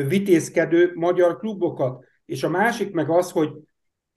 [0.08, 2.06] vitézkedő magyar klubokat.
[2.26, 3.50] És a másik meg az, hogy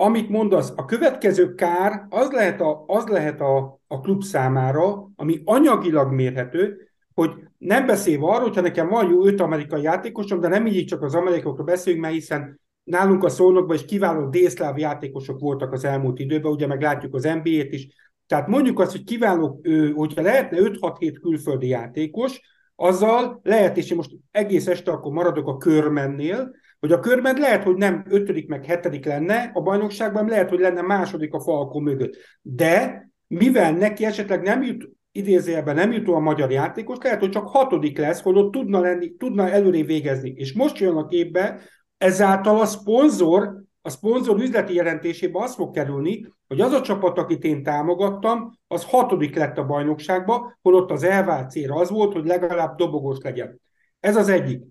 [0.00, 5.42] amit mondasz, a következő kár az lehet a, az lehet a, a klub számára, ami
[5.44, 10.66] anyagilag mérhető, hogy nem beszélve arról, hogyha nekem van jó öt amerikai játékosom, de nem
[10.66, 15.72] így csak az amerikaiakról beszélünk, mert hiszen nálunk a szónokban is kiváló délszláv játékosok voltak
[15.72, 17.88] az elmúlt időben, ugye meg látjuk az NBA-t is.
[18.26, 19.60] Tehát mondjuk azt, hogy kiváló,
[19.94, 22.40] hogyha lehetne 5-6-7 külföldi játékos,
[22.76, 27.62] azzal lehet, és én most egész este akkor maradok a körmennél, hogy a körben lehet,
[27.62, 32.16] hogy nem ötödik meg hetedik lenne, a bajnokságban lehet, hogy lenne második a falkó mögött.
[32.42, 37.48] De mivel neki esetleg nem jut idézőjelben nem jutó a magyar játékos, lehet, hogy csak
[37.48, 40.32] hatodik lesz, holott tudna, lenni, tudna előré végezni.
[40.36, 41.60] És most jön a képbe,
[41.98, 47.44] ezáltal a szponzor a szponzor üzleti jelentésében az fog kerülni, hogy az a csapat, akit
[47.44, 52.76] én támogattam, az hatodik lett a bajnokságba, holott az elvált célra az volt, hogy legalább
[52.76, 53.60] dobogós legyen.
[54.00, 54.62] Ez az egyik.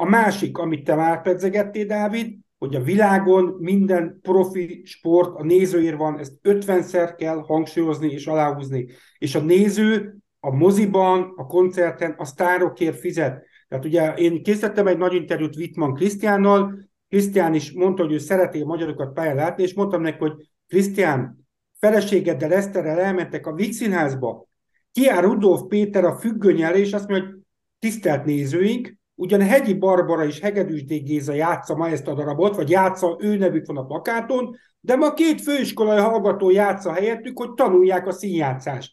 [0.00, 5.96] A másik, amit te már pedzegettél, Dávid, hogy a világon minden profi sport a nézőért
[5.96, 8.86] van, ezt 50-szer kell hangsúlyozni és aláhúzni.
[9.18, 13.44] És a néző a moziban, a koncerten a sztárokért fizet.
[13.68, 16.78] Tehát ugye én készítettem egy nagy interjút Wittmann Krisztiánnal,
[17.08, 20.32] Krisztián is mondta, hogy ő szereti a magyarokat pályán látni, és mondtam neki, hogy
[20.66, 21.46] Krisztián,
[21.78, 24.46] feleségeddel, Eszterrel elmentek a Víg Színházba,
[24.92, 27.38] kiáll Rudolf Péter a függönyel, és azt mondja, hogy
[27.78, 33.16] tisztelt nézőink, ugyan Hegyi Barbara és Hegedűs Géza játsza ma ezt a darabot, vagy játsza,
[33.20, 38.12] ő nevük van a plakáton, de ma két főiskolai hallgató játsza helyettük, hogy tanulják a
[38.12, 38.92] színjátszást.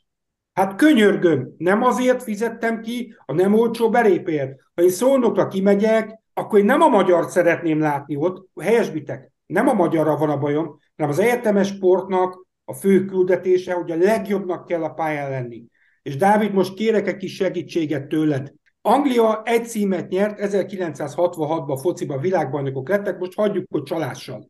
[0.54, 4.56] Hát könyörgöm, nem azért fizettem ki a nem olcsó belépért.
[4.76, 9.74] Ha én szólnokra kimegyek, akkor én nem a magyar szeretném látni ott, helyesbitek, nem a
[9.74, 14.84] magyarra van a bajom, hanem az egyetemes sportnak a fő küldetése, hogy a legjobbnak kell
[14.84, 15.64] a pályán lenni.
[16.02, 18.54] És Dávid, most kérek egy kis segítséget tőled.
[18.88, 24.50] Anglia egy címet nyert, 1966-ban fociban világbajnokok lettek, most hagyjuk, hogy csalással.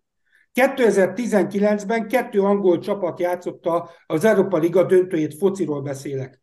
[0.53, 6.41] 2019-ben kettő angol csapat játszotta az Európa Liga döntőjét, fociról beszélek.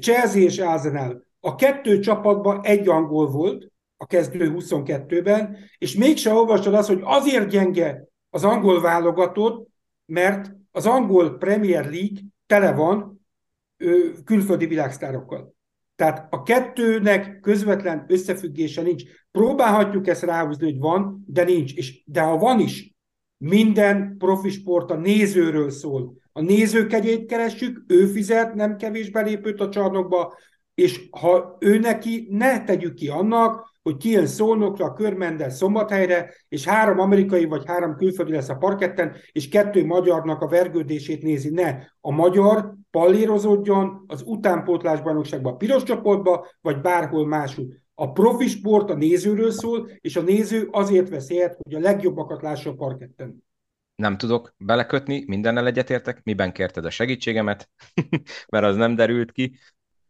[0.00, 1.26] Chelsea és Arsenal.
[1.40, 7.48] A kettő csapatban egy angol volt, a kezdő 22-ben, és mégse olvastad azt, hogy azért
[7.48, 9.68] gyenge az angol válogatott,
[10.06, 13.26] mert az angol Premier League tele van
[13.76, 15.55] ő, külföldi világsztárokkal.
[15.96, 19.02] Tehát a kettőnek közvetlen összefüggése nincs.
[19.30, 21.74] Próbálhatjuk ezt ráhúzni, hogy van, de nincs.
[21.74, 22.94] És, de ha van is,
[23.38, 26.14] minden profi sport a nézőről szól.
[26.32, 30.34] A nézőkegyét keressük, ő fizet nem kevés belépőt a csarnokba,
[30.74, 36.64] és ha ő neki, ne tegyük ki annak, hogy kijön Szolnokra, a Körmendel Szombathelyre, és
[36.64, 41.50] három amerikai vagy három külföldi lesz a parketten, és kettő magyarnak a vergődését nézi.
[41.50, 47.66] Ne, a magyar pallérozódjon az utánpótlásbajnokságban, a piros csoportba, vagy bárhol máshol.
[47.94, 52.42] A profi sport a nézőről szól, és a néző azért vesz ilyet, hogy a legjobbakat
[52.42, 53.44] lássa a parketten.
[53.96, 56.20] Nem tudok belekötni, mindennel egyetértek.
[56.22, 57.70] Miben kérted a segítségemet?
[58.52, 59.58] Mert az nem derült ki.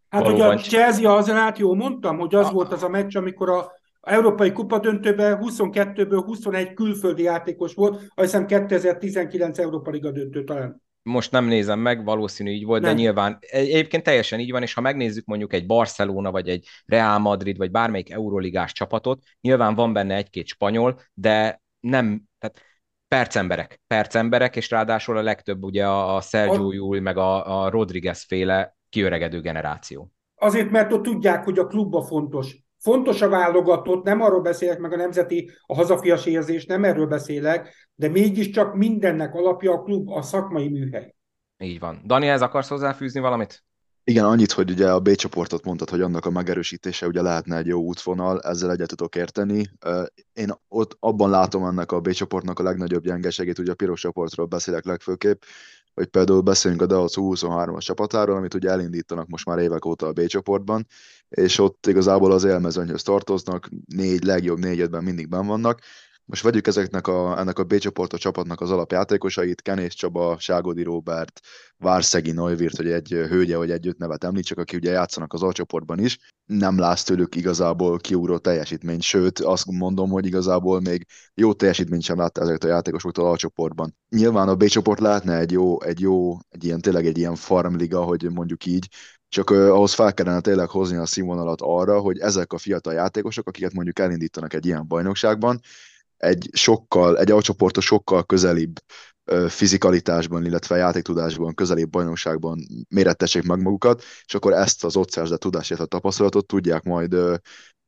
[0.09, 0.47] Hát Valóban...
[0.47, 2.51] ugye a Chelsea az át, jó mondtam, hogy az a...
[2.51, 8.11] volt az a meccs, amikor a Európai Kupa döntőben 22-ből 21 külföldi játékos volt, azt
[8.15, 12.91] hiszem 2019 Európa Liga döntő talán most nem nézem meg, valószínű így volt, nem.
[12.91, 17.19] de nyilván egyébként teljesen így van, és ha megnézzük mondjuk egy Barcelona, vagy egy Real
[17.19, 22.63] Madrid, vagy bármelyik euroligás csapatot, nyilván van benne egy-két spanyol, de nem, tehát
[23.09, 28.25] percemberek, percemberek, és ráadásul a legtöbb ugye a, a Sergio Júl, meg a, a Rodriguez
[28.25, 30.12] féle kiöregedő generáció.
[30.34, 32.57] Azért, mert ott tudják, hogy a klubba fontos.
[32.78, 37.90] Fontos a válogatott, nem arról beszélek, meg a nemzeti, a hazafias érzés, nem erről beszélek,
[37.94, 41.14] de mégiscsak mindennek alapja a klub, a szakmai műhely.
[41.59, 42.03] Így van.
[42.05, 43.64] Dani, ez akarsz hozzáfűzni valamit?
[44.05, 47.66] Igen, annyit, hogy ugye a B csoportot mondtad, hogy annak a megerősítése ugye lehetne egy
[47.66, 49.70] jó útvonal, ezzel egyet tudok érteni.
[50.32, 54.47] Én ott abban látom ennek a B csoportnak a legnagyobb gyengeségét, ugye a piros csoportról
[54.47, 55.42] beszélek legfőképp,
[55.97, 60.12] hogy például beszélünk a Daoc 23-as csapatáról, amit ugye elindítanak most már évek óta a
[60.12, 60.86] B csoportban,
[61.28, 65.80] és ott igazából az élmezőnyhöz tartoznak, négy legjobb négyedben mindig ben vannak,
[66.27, 71.41] most vegyük ezeknek a, ennek a B csoportos csapatnak az alapjátékosait, Kenész Csaba, Ságodi Róbert,
[71.79, 76.18] Várszegi Neuwirth, hogy egy hölgye, vagy együtt nevet említsek, aki ugye játszanak az alcsoportban is,
[76.45, 82.18] nem látsz tőlük igazából kiugró teljesítményt, sőt azt mondom, hogy igazából még jó teljesítményt sem
[82.18, 83.97] látta ezeket a játékosoktól alcsoportban.
[84.09, 88.03] Nyilván a B csoport lehetne egy jó, egy jó, egy ilyen, tényleg egy ilyen farmliga,
[88.03, 88.89] hogy mondjuk így,
[89.29, 93.49] csak uh, ahhoz fel kellene tényleg hozni a színvonalat arra, hogy ezek a fiatal játékosok,
[93.49, 95.61] akiket mondjuk elindítanak egy ilyen bajnokságban,
[96.17, 98.79] egy sokkal, egy alcsoportos sokkal közelibb
[99.49, 102.59] fizikalitásban, illetve játéktudásban, közelibb bajnokságban
[102.89, 107.17] mérettessék meg magukat, és akkor ezt az ott szerzett tudást, a tapasztalatot tudják majd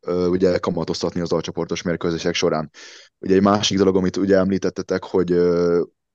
[0.07, 2.71] ugye kamatoztatni az alcsoportos mérkőzések során.
[3.19, 5.33] Ugye egy másik dolog, amit ugye említettetek, hogy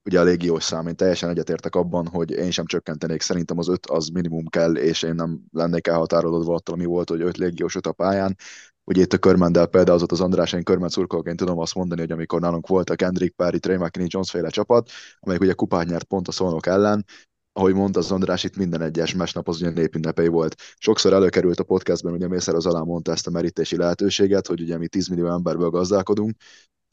[0.05, 3.85] ugye a légiós szám, én teljesen egyetértek abban, hogy én sem csökkentenék, szerintem az öt
[3.85, 7.87] az minimum kell, és én nem lennék elhatárolódva attól, ami volt, hogy öt légiós öt
[7.87, 8.35] a pályán,
[8.83, 12.11] Ugye itt a Körmendel például az ott András, én Körmend szurkolóként tudom azt mondani, hogy
[12.11, 16.03] amikor nálunk volt a Kendrick Perry, Trey McKinney, Jones féle csapat, amelyik ugye kupát nyert
[16.03, 17.05] pont a szolnok ellen,
[17.53, 20.55] ahogy mondta az András, itt minden egyes mesnap az ugye népünnepei volt.
[20.77, 24.77] Sokszor előkerült a podcastben, ugye Mészár az alá mondta ezt a merítési lehetőséget, hogy ugye
[24.77, 26.35] mi 10 millió emberből gazdálkodunk,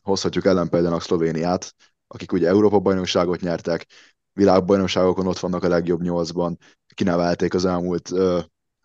[0.03, 1.75] hozhatjuk ellen például a Szlovéniát,
[2.07, 3.87] akik ugye Európa-bajnokságot nyertek,
[4.33, 6.59] világbajnokságokon ott vannak a legjobb nyolcban,
[6.95, 8.13] kinevelték az elmúlt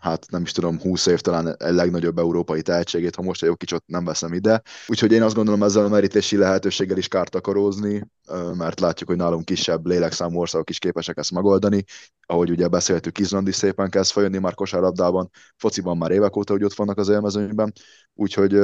[0.06, 3.56] hát nem is tudom, 20 év talán a legnagyobb európai tehetségét, ha most egy jó
[3.56, 4.62] kicsot nem veszem ide.
[4.88, 8.08] Úgyhogy én azt gondolom ezzel a merítési lehetőséggel is kárt akarózni,
[8.54, 11.84] mert látjuk, hogy nálunk kisebb lélekszámú országok is képesek ezt megoldani.
[12.26, 16.64] Ahogy ugye beszéltük, Izland is szépen kezd feljönni már kosárlabdában, fociban már évek óta, hogy
[16.64, 17.74] ott vannak az élmezőnyben,
[18.14, 18.60] úgyhogy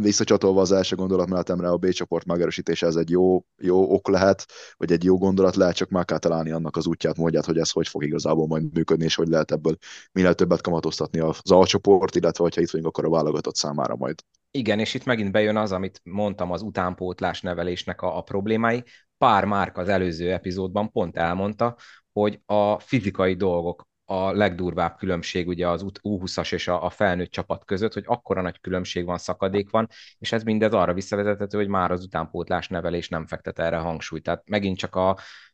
[0.00, 4.92] visszacsatolva az első gondolatmenetemre, a B csoport megerősítése ez egy jó, jó ok lehet, vagy
[4.92, 7.88] egy jó gondolat lehet, csak meg kell találni annak az útját, módját, hogy ez hogy
[7.88, 9.76] fog igazából majd működni, és hogy lehet ebből
[10.12, 14.22] minél többet kamatoztatni az A csoport, illetve ha itt vagyunk, akkor a válogatott számára majd.
[14.50, 18.84] Igen, és itt megint bejön az, amit mondtam, az utánpótlás nevelésnek a, a problémái.
[19.18, 21.76] Pár márk az előző epizódban pont elmondta,
[22.12, 27.64] hogy a fizikai dolgok a legdurvább különbség ugye az U20-as és a, a felnőtt csapat
[27.64, 29.88] között, hogy akkora nagy különbség van, szakadék van,
[30.18, 34.22] és ez mindez arra visszavezethető, hogy már az utánpótlás nevelés nem fektet erre hangsúlyt.
[34.22, 35.08] Tehát megint csak a,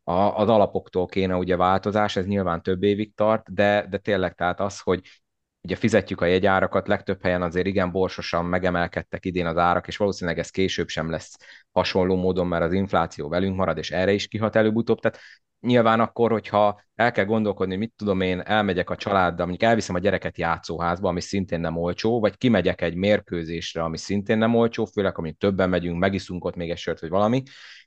[0.05, 4.61] a, az alapoktól kéne ugye változás, ez nyilván több évig tart, de, de tényleg tehát
[4.61, 5.23] az, hogy
[5.63, 10.39] ugye fizetjük a jegyárakat, legtöbb helyen azért igen borsosan megemelkedtek idén az árak, és valószínűleg
[10.39, 11.37] ez később sem lesz
[11.71, 15.01] hasonló módon, mert az infláció velünk marad, és erre is kihat előbb-utóbb.
[15.01, 15.19] Tehát
[15.63, 19.99] nyilván akkor, hogyha el kell gondolkodni, mit tudom én, elmegyek a családdal, mondjuk elviszem a
[19.99, 25.19] gyereket játszóházba, ami szintén nem olcsó, vagy kimegyek egy mérkőzésre, ami szintén nem olcsó, főleg,
[25.19, 27.43] amint többen megyünk, megiszunk ott még egy sört, vagy valami,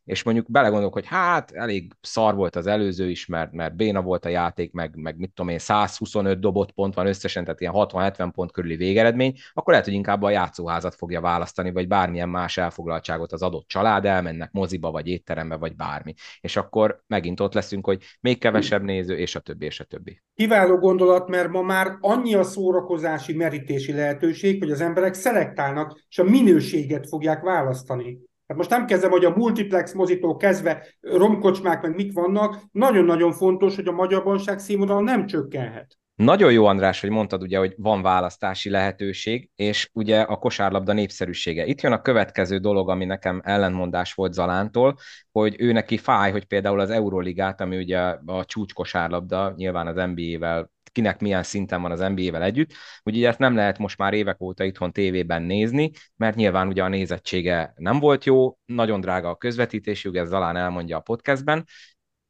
[0.06, 4.26] és mondjuk belegondolok, hogy hát elég szar volt az előző is, mert, mert béna volt
[4.26, 8.30] a játék, meg, meg mit tudom én, 125 dobott pont van összesen, tehát ilyen 60-70
[8.34, 13.32] pont körüli végeredmény, akkor lehet, hogy inkább a játszóházat fogja választani, vagy bármilyen más elfoglaltságot
[13.32, 16.14] az adott család, elmennek moziba, vagy étterembe, vagy bármi.
[16.39, 20.22] És akkor megint ott leszünk, hogy még kevesebb néző, és a többi, és a többi.
[20.36, 26.20] Kiváló gondolat, mert ma már annyi a szórakozási merítési lehetőség, hogy az emberek szelektálnak, és
[26.20, 28.20] a minőséget fogják választani.
[28.48, 33.76] Hát most nem kezdem, hogy a multiplex mozitól kezdve romkocsmák meg mik vannak, nagyon-nagyon fontos,
[33.76, 35.98] hogy a magyar banság színvonal nem csökkenhet.
[36.16, 41.66] Nagyon jó, András, hogy mondtad ugye, hogy van választási lehetőség, és ugye a kosárlabda népszerűsége.
[41.66, 44.97] Itt jön a következő dolog, ami nekem ellentmondás volt Zalántól,
[45.32, 49.95] hogy ő neki fáj, hogy például az Euroligát, ami ugye a csúcs kosárlabda, nyilván az
[50.13, 52.72] NBA-vel kinek milyen szinten van az NBA-vel együtt.
[53.03, 56.88] Ugye ezt nem lehet most már évek óta itthon tévében nézni, mert nyilván ugye a
[56.88, 61.66] nézettsége nem volt jó, nagyon drága a közvetítésük, ez Zalán elmondja a podcastben,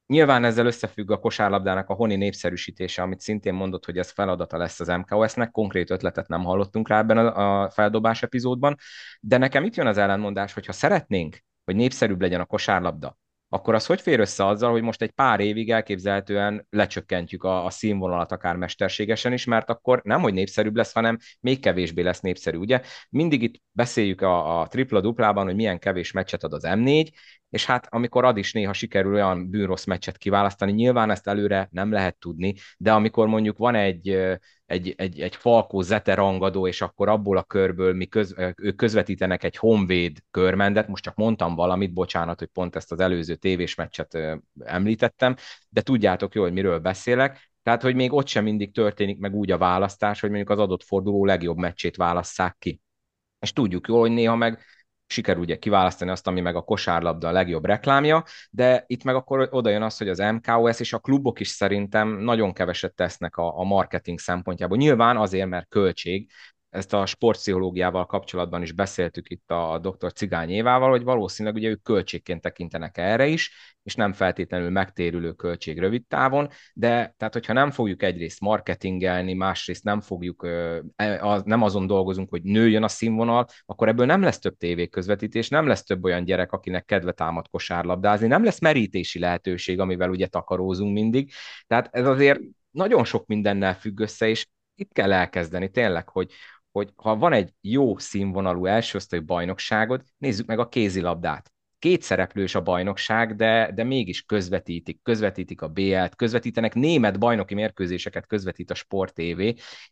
[0.07, 4.79] Nyilván ezzel összefügg a kosárlabdának a honi népszerűsítése, amit szintén mondott, hogy ez feladata lesz
[4.79, 8.75] az MKOS-nek, konkrét ötletet nem hallottunk rá ebben a feldobás epizódban,
[9.19, 13.17] de nekem itt jön az ellenmondás, hogy ha szeretnénk, hogy népszerűbb legyen a kosárlabda,
[13.49, 17.69] akkor az hogy fér össze azzal, hogy most egy pár évig elképzelhetően lecsökkentjük a, a
[17.69, 22.57] színvonalat akár mesterségesen is, mert akkor nem, hogy népszerűbb lesz, hanem még kevésbé lesz népszerű.
[22.57, 27.09] Ugye mindig itt beszéljük a, a tripla-duplában, hogy milyen kevés meccset ad az M4,
[27.55, 31.91] és hát amikor ad is néha sikerül olyan bűnrossz meccset kiválasztani, nyilván ezt előre nem
[31.91, 34.09] lehet tudni, de amikor mondjuk van egy,
[34.65, 39.43] egy, egy, egy Falkó Zete rangadó, és akkor abból a körből mi köz, ők közvetítenek
[39.43, 44.17] egy Honvéd körmendet, most csak mondtam valamit, bocsánat, hogy pont ezt az előző tévés meccset
[44.59, 45.35] említettem,
[45.69, 49.51] de tudjátok jó, hogy miről beszélek, tehát, hogy még ott sem mindig történik meg úgy
[49.51, 52.81] a választás, hogy mondjuk az adott forduló legjobb meccsét válasszák ki.
[53.39, 54.59] És tudjuk jól, hogy néha meg
[55.07, 59.47] sikerül ugye kiválasztani azt, ami meg a kosárlabda a legjobb reklámja, de itt meg akkor
[59.51, 63.59] oda jön az, hogy az MKOS és a klubok is szerintem nagyon keveset tesznek a,
[63.59, 64.77] a marketing szempontjából.
[64.77, 66.29] Nyilván azért, mert költség,
[66.75, 70.13] ezt a sportpszichológiával kapcsolatban is beszéltük itt a dr.
[70.13, 73.51] Cigány Évával, hogy valószínűleg ugye ők költségként tekintenek erre is,
[73.83, 79.83] és nem feltétlenül megtérülő költség rövid távon, de tehát hogyha nem fogjuk egyrészt marketingelni, másrészt
[79.83, 80.47] nem fogjuk,
[80.95, 85.67] e, nem azon dolgozunk, hogy nőjön a színvonal, akkor ebből nem lesz több tévéközvetítés, nem
[85.67, 90.93] lesz több olyan gyerek, akinek kedve támad kosárlabdázni, nem lesz merítési lehetőség, amivel ugye takarózunk
[90.93, 91.31] mindig.
[91.67, 92.39] Tehát ez azért
[92.71, 96.31] nagyon sok mindennel függ össze, és itt kell elkezdeni tényleg, hogy,
[96.75, 101.51] hogy ha van egy jó színvonalú elsőosztályú bajnokságod, nézzük meg a kézilabdát.
[101.79, 108.27] Két szereplős a bajnokság, de, de mégis közvetítik, közvetítik a BL-t, közvetítenek német bajnoki mérkőzéseket,
[108.27, 109.41] közvetít a Sport TV,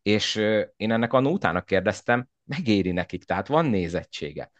[0.01, 0.35] és
[0.75, 4.51] én ennek annó utána kérdeztem, megéri nekik, tehát van nézettsége.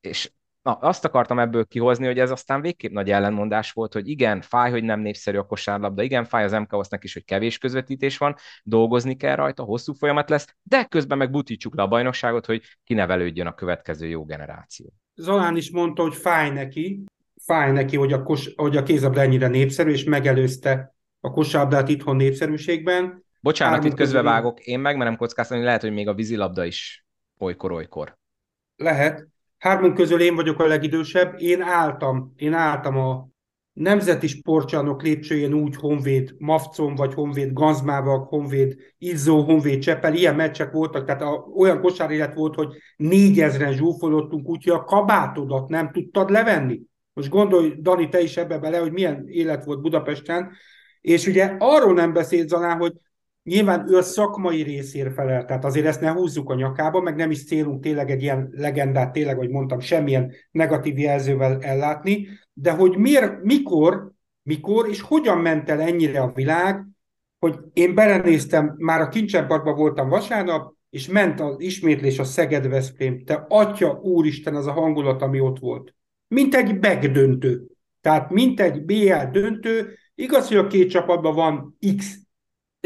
[0.00, 0.32] És
[0.62, 4.70] Na, azt akartam ebből kihozni, hogy ez aztán végképp nagy ellenmondás volt, hogy igen, fáj,
[4.70, 9.16] hogy nem népszerű a kosárlabda, igen, fáj az MKOS-nek is, hogy kevés közvetítés van, dolgozni
[9.16, 13.54] kell rajta, hosszú folyamat lesz, de közben meg butítsuk le a bajnokságot, hogy kinevelődjön a
[13.54, 14.92] következő jó generáció.
[15.14, 17.04] Zalán is mondta, hogy fáj neki,
[17.44, 22.16] fáj neki, hogy a, kos, hogy a kézabda ennyire népszerű, és megelőzte a kosárlabdát itthon
[22.16, 23.24] népszerűségben.
[23.40, 27.06] Bocsánat, Hármuk itt közbevágok, én megmerem kockáztatni, lehet, hogy még a vízilabda is
[27.38, 28.18] olykor-olykor.
[28.76, 29.28] Lehet,
[29.62, 33.28] Hármunk közül én vagyok a legidősebb, én álltam, én álltam a
[33.72, 40.72] nemzeti sportcsarnok lépcsőjén úgy Honvéd Mafcon, vagy Honvéd Ganzmávak, Honvéd Izzó, Honvéd Csepel, ilyen meccsek
[40.72, 46.80] voltak, tehát a, olyan kosárélet volt, hogy négyezren zsúfolottunk, úgyhogy a kabátodat nem tudtad levenni.
[47.12, 50.52] Most gondolj, Dani, te is ebbe bele, hogy milyen élet volt Budapesten,
[51.00, 52.92] és ugye arról nem beszélt Zalán, hogy
[53.42, 57.30] Nyilván ő a szakmai részért felel, tehát azért ezt ne húzzuk a nyakába, meg nem
[57.30, 62.96] is célunk tényleg egy ilyen legendát, tényleg, hogy mondtam, semmilyen negatív jelzővel ellátni, de hogy
[62.96, 64.12] miért, mikor,
[64.42, 66.86] mikor és hogyan ment el ennyire a világ,
[67.38, 73.24] hogy én belenéztem, már a Kincsenparkban voltam vasárnap, és ment az ismétlés a Szeged Veszprém.
[73.24, 75.94] Te atya úristen, az a hangulat, ami ott volt.
[76.28, 77.66] Mint egy begdöntő.
[78.00, 82.18] Tehát mint egy BL döntő, igaz, hogy a két csapatban van X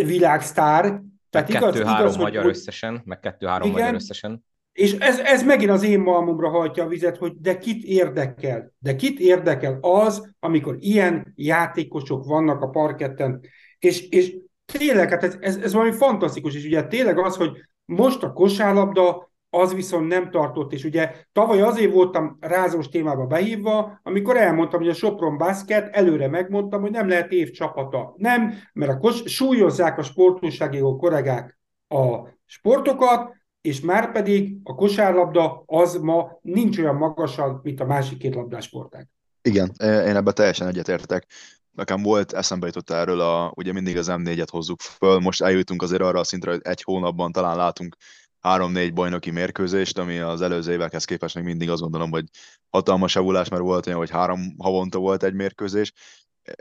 [0.04, 0.82] világsztár.
[1.30, 4.44] Tehát meg kettő-három magyar hogy, összesen, meg kettő-három magyar összesen.
[4.72, 8.72] És ez, ez megint az én malmomra hajtja a vizet, hogy de kit érdekel?
[8.78, 13.40] De kit érdekel az, amikor ilyen játékosok vannak a parketten?
[13.78, 17.50] És, és tényleg, hát ez, ez, ez valami fantasztikus, és ugye tényleg az, hogy
[17.84, 24.00] most a kosárlabda az viszont nem tartott, és ugye tavaly azért voltam rázós témába behívva,
[24.02, 28.14] amikor elmondtam, hogy a Sopron Basket, előre megmondtam, hogy nem lehet év csapata.
[28.16, 35.62] Nem, mert a kos- súlyozzák a sportúsági koregák a sportokat, és már pedig a kosárlabda
[35.66, 39.08] az ma nincs olyan magasan, mint a másik két labdás sporták.
[39.42, 41.26] Igen, én ebben teljesen egyetértek.
[41.70, 46.02] Nekem volt, eszembe jutott erről, a, ugye mindig az M4-et hozzuk föl, most eljutunk azért
[46.02, 47.96] arra a szintre, hogy egy hónapban talán látunk
[48.40, 52.24] három-négy bajnoki mérkőzést, ami az előző évekhez képest még mindig azt gondolom, hogy
[52.70, 55.92] hatalmas javulás, mert volt olyan, hogy három havonta volt egy mérkőzés.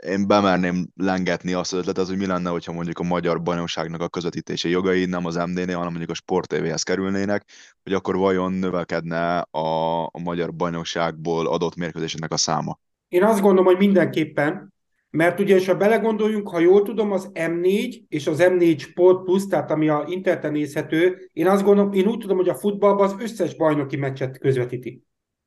[0.06, 4.08] Én bemerném lengetni azt az ötletet, hogy mi lenne, hogyha mondjuk a magyar bajnokságnak a
[4.08, 7.44] közvetítési jogai nem az MD-nél, hanem mondjuk a Sport TV-hez kerülnének,
[7.82, 12.78] hogy akkor vajon növekedne a, a magyar bajnokságból adott mérkőzéseknek a száma.
[13.08, 14.74] Én azt gondolom, hogy mindenképpen,
[15.10, 19.70] mert ugye, ha belegondoljunk, ha jól tudom, az M4 és az M4 Sport Plus, tehát
[19.70, 23.56] ami a interneten nézhető, én azt gondolom, én úgy tudom, hogy a futballban az összes
[23.56, 25.02] bajnoki meccset közvetíti.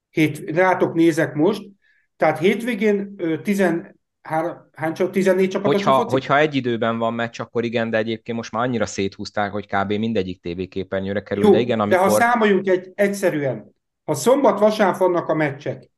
[0.10, 1.70] Hét, rátok nézek most,
[2.18, 7.98] tehát hétvégén 13, hány, 14 csapat hogyha, hogyha egy időben van meccs, akkor igen, de
[7.98, 9.92] egyébként most már annyira széthúzták, hogy kb.
[9.92, 12.00] mindegyik tévéképernyőre kerül, Jó, de igen, amikor...
[12.00, 15.89] de ha számoljunk egy, egyszerűen, ha szombat, vasárnap vannak a meccsek,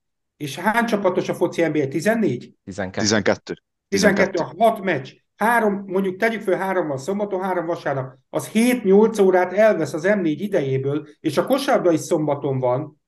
[0.42, 1.88] és hány csapatos a foci NBA?
[1.88, 2.54] 14?
[2.64, 3.02] 12.
[3.02, 3.54] 12.
[3.88, 5.12] 12, a 6 meccs.
[5.36, 8.14] Három, mondjuk tegyük föl három van szombaton, három vasárnap.
[8.30, 13.02] Az 7-8 órát elvesz az M4 idejéből, és a kosárba is szombaton van.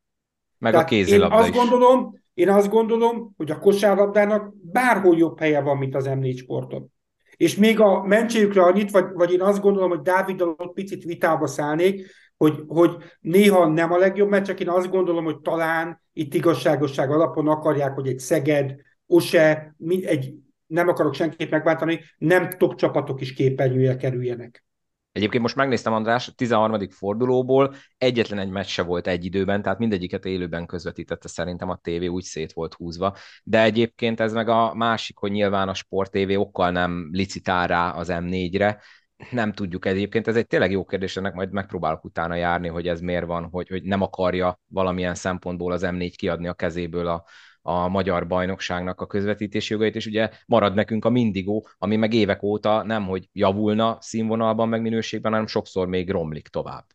[0.57, 1.55] Meg Tehát a kézilabda én azt is.
[1.55, 6.91] Gondolom, én azt gondolom, hogy a kosárlabdának bárhol jobb helye van, mint az M4 sporton.
[7.35, 11.47] És még a mentségükre annyit, vagy, vagy én azt gondolom, hogy Dáviddal ott picit vitába
[11.47, 12.11] szállnék,
[12.43, 17.11] hogy, hogy néha nem a legjobb meccs, csak én azt gondolom, hogy talán itt igazságosság
[17.11, 18.75] alapon akarják, hogy egy Szeged,
[19.07, 20.33] Ose, egy,
[20.65, 24.65] nem akarok senkit megbántani, nem top csapatok is képernyője kerüljenek.
[25.11, 26.89] Egyébként most megnéztem, András, a 13.
[26.89, 32.07] fordulóból egyetlen egy meccs se volt egy időben, tehát mindegyiket élőben közvetítette szerintem a tévé,
[32.07, 33.15] úgy szét volt húzva.
[33.43, 37.89] De egyébként ez meg a másik, hogy nyilván a Sport TV okkal nem licitál rá
[37.89, 38.81] az M4-re,
[39.31, 42.99] nem tudjuk egyébként, ez egy tényleg jó kérdés, ennek majd megpróbálok utána járni, hogy ez
[42.99, 47.23] miért van, hogy, hogy nem akarja valamilyen szempontból az M4 kiadni a kezéből a,
[47.61, 52.43] a magyar bajnokságnak a közvetítési jogait, és ugye marad nekünk a Mindigó, ami meg évek
[52.43, 56.85] óta nem, hogy javulna színvonalban, meg minőségben, hanem sokszor még romlik tovább.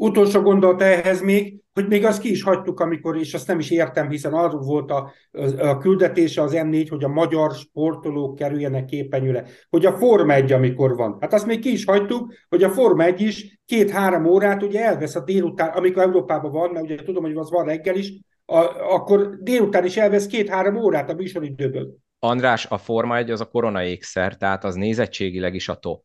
[0.00, 3.70] Utolsó gondolat ehhez még, hogy még azt ki is hagytuk, amikor, és azt nem is
[3.70, 5.12] értem, hiszen arról volt a,
[5.58, 10.96] a küldetése az M4, hogy a magyar sportolók kerüljenek képenyőre, hogy a Forma 1 amikor
[10.96, 11.16] van.
[11.20, 15.14] Hát azt még ki is hagytuk, hogy a Forma 1 is két-három órát ugye elvesz
[15.14, 18.12] a délután, amikor Európában van, mert ugye tudom, hogy az van reggel is,
[18.44, 18.58] a,
[18.94, 21.94] akkor délután is elvesz két-három órát a műsoridőből.
[22.18, 26.02] András, a Forma 1 az a korona ékszer, tehát az nézettségileg is a top.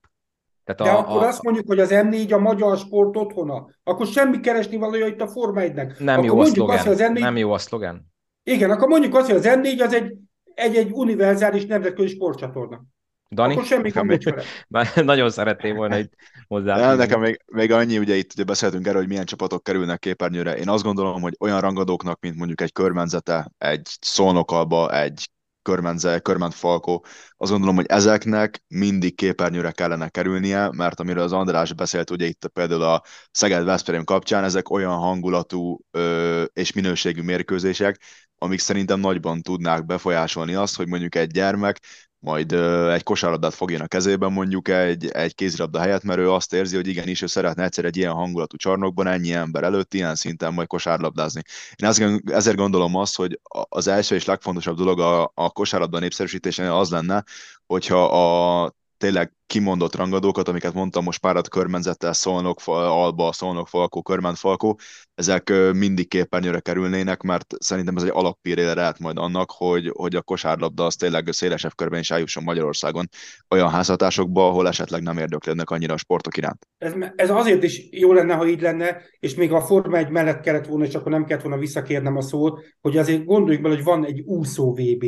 [0.66, 1.28] Tehát De a, akkor a...
[1.28, 5.28] azt mondjuk, hogy az M4 a magyar sport otthona, akkor semmi keresni valója itt a
[5.28, 6.00] Forma 1-nek.
[6.00, 6.78] Nem akkor jó a szlogen.
[6.78, 7.20] Azt, M4...
[7.20, 8.14] Nem jó a szlogen.
[8.44, 10.14] Igen, akkor mondjuk azt, hogy az M4 az egy,
[10.54, 12.82] egy, egy univerzális nemzetközi sportcsatorna.
[13.30, 13.54] Dani?
[13.54, 14.34] Akkor semmi még,
[15.04, 16.14] Nagyon szeretném volna itt
[16.48, 16.96] hozzá.
[16.96, 20.58] Nekem még, még annyi, ugye itt ugye beszéltünk erről, hogy milyen csapatok kerülnek képernyőre.
[20.58, 25.30] Én azt gondolom, hogy olyan rangadóknak, mint mondjuk egy körmenzete, egy szolnokalba, egy
[25.66, 27.06] körmenze, körment falkó,
[27.38, 32.48] azt gondolom, hogy ezeknek mindig képernyőre kellene kerülnie, mert amiről az András beszélt ugye itt
[32.54, 38.02] például a Szeged Veszprém kapcsán, ezek olyan hangulatú ö, és minőségű mérkőzések,
[38.38, 41.80] amik szerintem nagyban tudnák befolyásolni azt, hogy mondjuk egy gyermek
[42.26, 42.52] majd
[42.92, 46.88] egy kosárlabdát fogjon a kezében mondjuk egy, egy kézilabda helyett, mert ő azt érzi, hogy
[46.88, 51.42] igenis ő szeretne egyszer egy ilyen hangulatú csarnokban, ennyi ember előtt, ilyen szinten majd kosárlabdázni.
[51.76, 56.90] Én ezért gondolom azt, hogy az első és legfontosabb dolog a, a kosárlabda népszerűsítésénél az
[56.90, 57.24] lenne,
[57.66, 64.38] hogyha a tényleg kimondott rangadókat, amiket mondtam, most párat körmenzettel, Szolnok, Alba, Szolnok, Falkó, Körment,
[64.38, 64.80] Falkó,
[65.16, 70.22] ezek mindig képernyőre kerülnének, mert szerintem ez egy alappírére lehet majd annak, hogy, hogy a
[70.22, 73.10] kosárlabda az tényleg szélesebb körben is eljusson Magyarországon
[73.50, 76.68] olyan házhatásokba, ahol esetleg nem érdeklődnek annyira a sportok iránt.
[76.78, 80.42] Ez, ez azért is jó lenne, ha így lenne, és még a Forma egy mellett
[80.42, 83.84] kellett volna, és akkor nem kellett volna visszakérnem a szót, hogy azért gondoljuk bele, hogy
[83.84, 85.06] van egy úszó VB,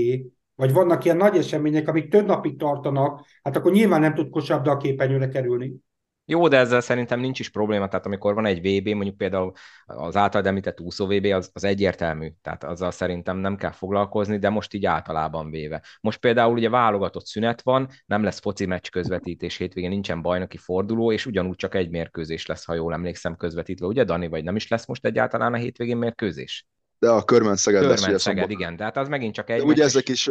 [0.58, 4.72] vagy vannak ilyen nagy események, amik több napig tartanak, hát akkor nyilván nem tud kosabda
[4.72, 5.74] a képernyőre kerülni.
[6.30, 9.52] Jó, de ezzel szerintem nincs is probléma, tehát amikor van egy VB, mondjuk például
[9.86, 14.50] az általad említett úszó VB, az, az egyértelmű, tehát azzal szerintem nem kell foglalkozni, de
[14.50, 15.84] most így általában véve.
[16.02, 21.12] Most például ugye válogatott szünet van, nem lesz foci meccs közvetítés, hétvégén nincsen bajnoki forduló,
[21.12, 24.68] és ugyanúgy csak egy mérkőzés lesz, ha jól emlékszem közvetítve, ugye Dani, vagy nem is
[24.68, 26.68] lesz most egyáltalán a hétvégén mérkőzés?
[27.00, 28.50] De a Körmen Szeged Körmen lesz, Szeged, szombat.
[28.50, 29.60] igen, tehát az megint csak egy...
[29.60, 30.30] De ugye ezek is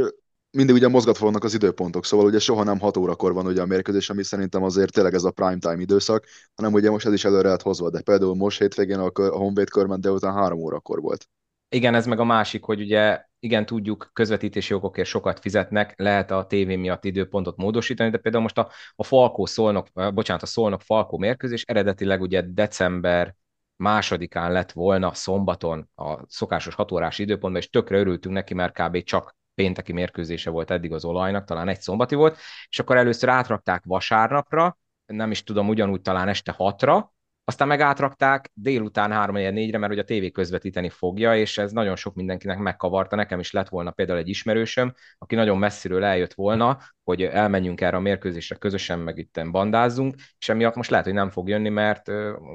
[0.50, 3.66] mindig ugye mozgatva vannak az időpontok, szóval ugye soha nem 6 órakor van ugye a
[3.66, 7.24] mérkőzés, ami szerintem azért tényleg ez a prime time időszak, hanem ugye most ez is
[7.24, 11.28] előre lett hozva, de például most hétvégén a, a Honvéd körben délután 3 órakor volt.
[11.68, 16.46] Igen, ez meg a másik, hogy ugye igen, tudjuk, közvetítési jogokért sokat fizetnek, lehet a
[16.46, 21.18] tévé miatt időpontot módosítani, de például most a, a Falkó Szolnok, bocsánat, a Szolnok Falkó
[21.18, 23.34] mérkőzés eredetileg ugye december
[23.76, 29.02] másodikán lett volna szombaton a szokásos hatórás időpontban, és tökre örültünk neki, mert kb.
[29.02, 33.82] csak pénteki mérkőzése volt eddig az olajnak, talán egy szombati volt, és akkor először átrakták
[33.84, 37.14] vasárnapra, nem is tudom, ugyanúgy talán este hatra,
[37.48, 42.14] aztán meg átrakták délután 3-4-re, mert ugye a tévé közvetíteni fogja, és ez nagyon sok
[42.14, 43.16] mindenkinek megkavarta.
[43.16, 47.96] Nekem is lett volna például egy ismerősöm, aki nagyon messziről eljött volna, hogy elmenjünk erre
[47.96, 52.10] a mérkőzésre közösen, meg itt bandázzunk, és emiatt most lehet, hogy nem fog jönni, mert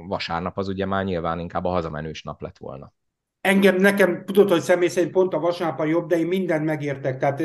[0.06, 2.92] vasárnap az ugye már nyilván inkább a hazamenős nap lett volna.
[3.40, 7.18] Engem, nekem tudod, hogy személy szerint pont a vasárnap a jobb, de én mindent megértek.
[7.18, 7.40] Tehát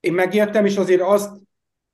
[0.00, 1.46] én megértem, és azért azt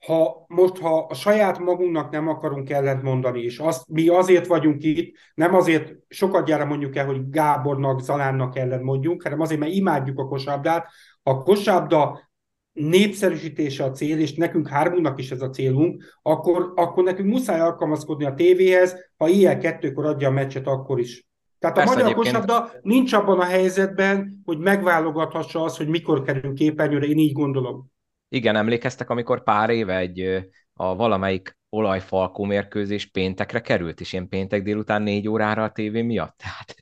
[0.07, 4.83] ha most, ha a saját magunknak nem akarunk ellent mondani, és azt, mi azért vagyunk
[4.83, 9.73] itt, nem azért sokat gyára mondjuk el, hogy Gábornak, Zalánnak ellen mondjunk, hanem azért, mert
[9.73, 10.87] imádjuk a kosabdát.
[11.23, 12.31] A kosabda
[12.73, 18.25] népszerűsítése a cél, és nekünk hármunknak is ez a célunk, akkor, akkor nekünk muszáj alkalmazkodni
[18.25, 21.27] a tévéhez, ha ilyen kettőkor adja a meccset, akkor is.
[21.59, 22.35] Tehát Persze a magyar egyébként...
[22.35, 27.93] kosabda nincs abban a helyzetben, hogy megválogathassa azt, hogy mikor kerül képernyőre, én így gondolom.
[28.29, 34.63] Igen, emlékeztek, amikor pár éve egy a valamelyik olajfalkó mérkőzés péntekre került, és én péntek
[34.63, 36.37] délután négy órára a tévé miatt.
[36.37, 36.75] Tehát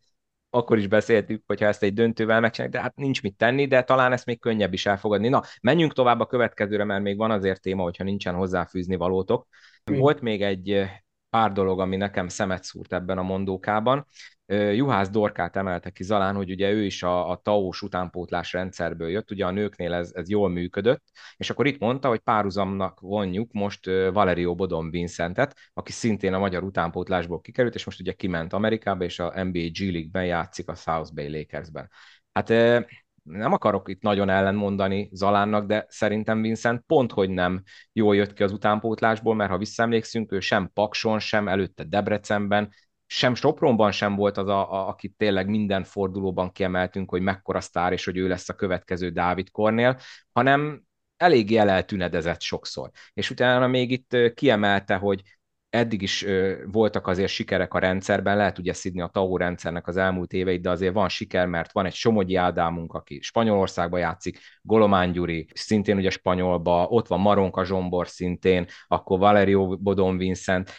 [0.50, 4.12] akkor is beszéltük, hogyha ezt egy döntővel megcsináljuk, de hát nincs mit tenni, de talán
[4.12, 5.28] ezt még könnyebb is elfogadni.
[5.28, 9.46] Na, menjünk tovább a következőre, mert még van azért téma, hogyha nincsen hozzáfűzni valótok.
[9.84, 10.84] Volt még egy
[11.30, 14.06] pár dolog, ami nekem szemet szúrt ebben a mondókában.
[14.52, 19.30] Juhász Dorkát emelte ki Zalán, hogy ugye ő is a, a taós utánpótlás rendszerből jött,
[19.30, 21.02] ugye a nőknél ez, ez jól működött,
[21.36, 26.62] és akkor itt mondta, hogy párhuzamnak vonjuk most Valerio Bodon Vincentet, aki szintén a magyar
[26.62, 31.14] utánpótlásból kikerült, és most ugye kiment Amerikába, és a NBA G League-ben játszik a South
[31.14, 31.90] Bay Lakersben.
[32.32, 32.48] Hát
[33.22, 38.42] nem akarok itt nagyon ellenmondani Zalánnak, de szerintem Vincent pont, hogy nem jól jött ki
[38.42, 42.72] az utánpótlásból, mert ha visszaemlékszünk, ő sem Pakson, sem előtte Debrecenben
[43.14, 47.92] sem Sopronban sem volt az, a, a, akit tényleg minden fordulóban kiemeltünk, hogy mekkora sztár,
[47.92, 49.98] és hogy ő lesz a következő Dávid Kornél,
[50.32, 50.82] hanem
[51.16, 52.90] eléggé eleltünedezett sokszor.
[53.12, 55.22] És utána még itt kiemelte, hogy
[55.70, 56.26] eddig is
[56.66, 60.70] voltak azért sikerek a rendszerben, lehet ugye szidni a TAO rendszernek az elmúlt éveit, de
[60.70, 66.10] azért van siker, mert van egy Somogyi Ádámunk, aki Spanyolországban játszik, Golomán Gyuri, szintén ugye
[66.10, 70.70] spanyolba, ott van Maronka Zsombor szintén, akkor Valerio Bodon Vincent,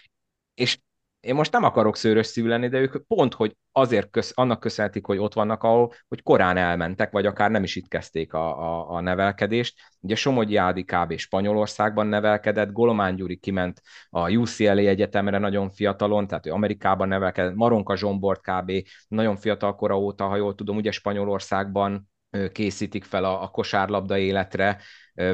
[0.54, 0.80] és
[1.24, 5.06] én most nem akarok szőrös szívű lenni, de ők pont, hogy azért köz, annak köszönhetik,
[5.06, 8.90] hogy ott vannak, ahol, hogy korán elmentek, vagy akár nem is itt kezdték a, a,
[8.90, 9.80] a nevelkedést.
[10.00, 11.18] Ugye Somogyi Ádi kb.
[11.18, 17.96] Spanyolországban nevelkedett, Golomán Gyuri kiment a UCLA egyetemre nagyon fiatalon, tehát ő Amerikában nevelkedett, Maronka
[17.96, 18.72] Zsombort kb.
[19.08, 22.12] nagyon fiatal kora óta, ha jól tudom, ugye Spanyolországban
[22.52, 24.80] készítik fel a, a kosárlabda életre,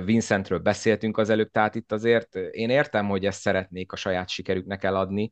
[0.06, 4.84] Vincentről beszéltünk az előbb, tehát itt azért én értem, hogy ezt szeretnék a saját sikerüknek
[4.84, 5.30] eladni,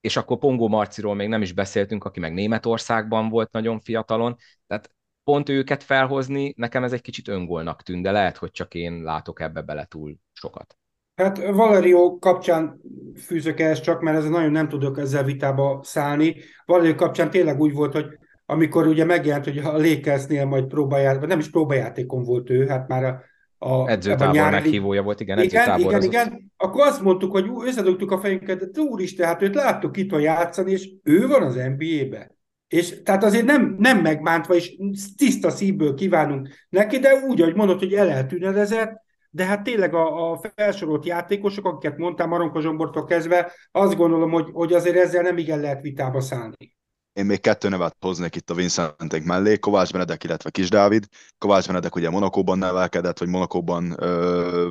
[0.00, 4.36] és akkor Pongó Marciról még nem is beszéltünk, aki meg Németországban volt nagyon fiatalon,
[4.66, 4.90] tehát
[5.24, 9.40] pont őket felhozni, nekem ez egy kicsit öngolnak tűnt, de lehet, hogy csak én látok
[9.40, 10.76] ebbe bele túl sokat.
[11.16, 12.80] Hát Valerio kapcsán
[13.16, 16.36] fűzök ezt csak, mert ez nagyon nem tudok ezzel vitába szállni.
[16.64, 18.06] Valerio kapcsán tényleg úgy volt, hogy
[18.46, 23.04] amikor ugye megjelent, hogy a Lakersnél majd próbájáték, nem is próbájátékon volt ő, hát már
[23.04, 23.22] a
[23.58, 24.54] a edzőtábor nyári...
[24.54, 29.26] meghívója volt, igen, igen, igen, igen, akkor azt mondtuk, hogy összedugtuk a fejünket, de úristen,
[29.26, 32.36] hát őt láttuk itt játszani, és ő van az NBA-be.
[32.68, 34.76] És tehát azért nem, nem megmántva, és
[35.16, 40.30] tiszta szívből kívánunk neki, de úgy, hogy mondod, hogy el eltűnedezett, de hát tényleg a,
[40.30, 45.38] a felsorolt játékosok, akiket mondtam Maronka Zsombortól kezdve, azt gondolom, hogy, hogy azért ezzel nem
[45.38, 46.76] igen lehet vitába szállni.
[47.12, 51.06] Én még kettő nevet hoznék itt a Vincentek mellé, Kovács Benedek, illetve Kis Dávid.
[51.38, 54.68] Kovács Benedek ugye Monakóban nevelkedett, vagy Monakóban ö,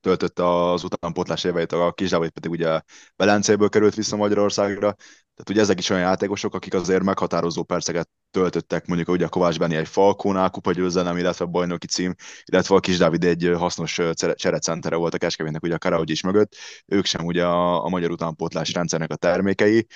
[0.00, 2.80] töltötte az utánpótlás éveit, a Kis Dávid pedig ugye
[3.16, 4.94] Velencéből került vissza Magyarországra.
[5.36, 9.58] Tehát ugye ezek is olyan játékosok, akik azért meghatározó perceket töltöttek, mondjuk ugye a Kovács
[9.58, 12.14] Benni egy Falkónál kupa győzelem, illetve a bajnoki cím,
[12.44, 14.00] illetve a Kis Dávid egy hasznos
[14.34, 16.56] cserecentere volt a Keskevének ugye a Karahogy is mögött.
[16.86, 19.86] Ők sem ugye a, a magyar utánpótlás rendszernek a termékei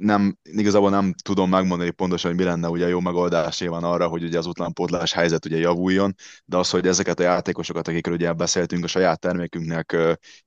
[0.00, 4.22] nem, igazából nem tudom megmondani pontosan, hogy mi lenne ugye jó megoldás van arra, hogy
[4.22, 8.84] ugye az utánpótlás helyzet ugye javuljon, de az, hogy ezeket a játékosokat, akikről ugye beszéltünk,
[8.84, 9.96] a saját termékünknek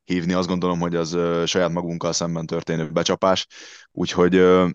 [0.04, 3.48] hívni, azt gondolom, hogy az saját magunkkal szemben történő becsapás,
[3.92, 4.32] úgyhogy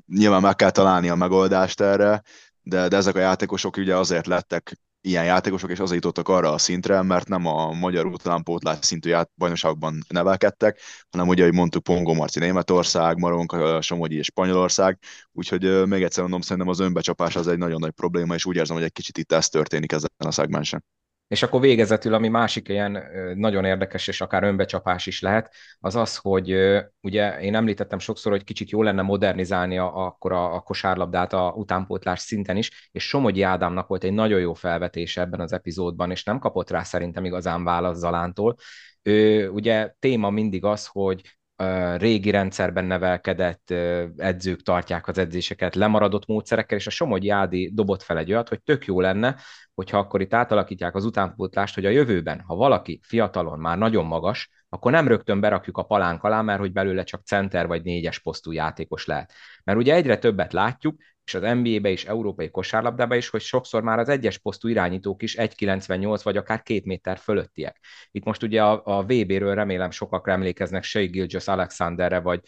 [0.06, 2.22] nyilván meg kell találni a megoldást erre,
[2.62, 6.58] de, de ezek a játékosok ugye azért lettek ilyen játékosok, és azért jutottak arra a
[6.58, 10.80] szintre, mert nem a magyar utánpótlás szintű ját, bajnokságban nevelkedtek,
[11.10, 14.98] hanem ugye, ahogy mondtuk, Pongo Marci Németország, Maronka Somogyi és Spanyolország,
[15.32, 18.76] úgyhogy még egyszer mondom, szerintem az önbecsapás az egy nagyon nagy probléma, és úgy érzem,
[18.76, 20.84] hogy egy kicsit itt ez történik ezen a szegmensen.
[21.28, 23.02] És akkor végezetül, ami másik ilyen
[23.34, 26.56] nagyon érdekes, és akár önbecsapás is lehet, az az, hogy
[27.00, 31.52] ugye én említettem sokszor, hogy kicsit jó lenne modernizálni a, akkor a, a kosárlabdát a
[31.56, 36.24] utánpótlás szinten is, és Somogyi Ádámnak volt egy nagyon jó felvetése ebben az epizódban, és
[36.24, 38.56] nem kapott rá szerintem igazán választ Zalántól.
[39.02, 41.37] Ő, ugye téma mindig az, hogy
[41.96, 43.70] régi rendszerben nevelkedett
[44.16, 48.62] edzők tartják az edzéseket lemaradott módszerekkel, és a Somogyi Ádi dobott fel egy olyat, hogy
[48.62, 49.36] tök jó lenne,
[49.74, 54.50] hogyha akkor itt átalakítják az utánpótlást, hogy a jövőben, ha valaki fiatalon már nagyon magas,
[54.68, 58.52] akkor nem rögtön berakjuk a palánk alá, mert hogy belőle csak center vagy négyes posztú
[58.52, 59.32] játékos lehet.
[59.64, 63.98] Mert ugye egyre többet látjuk, és az NBA-be is, európai kosárlabdába is, hogy sokszor már
[63.98, 67.78] az egyes posztú irányítók is 1,98 vagy akár két méter fölöttiek.
[68.10, 72.40] Itt most ugye a, a VB-ről remélem sokak emlékeznek Shea Gilgis Alexanderre, vagy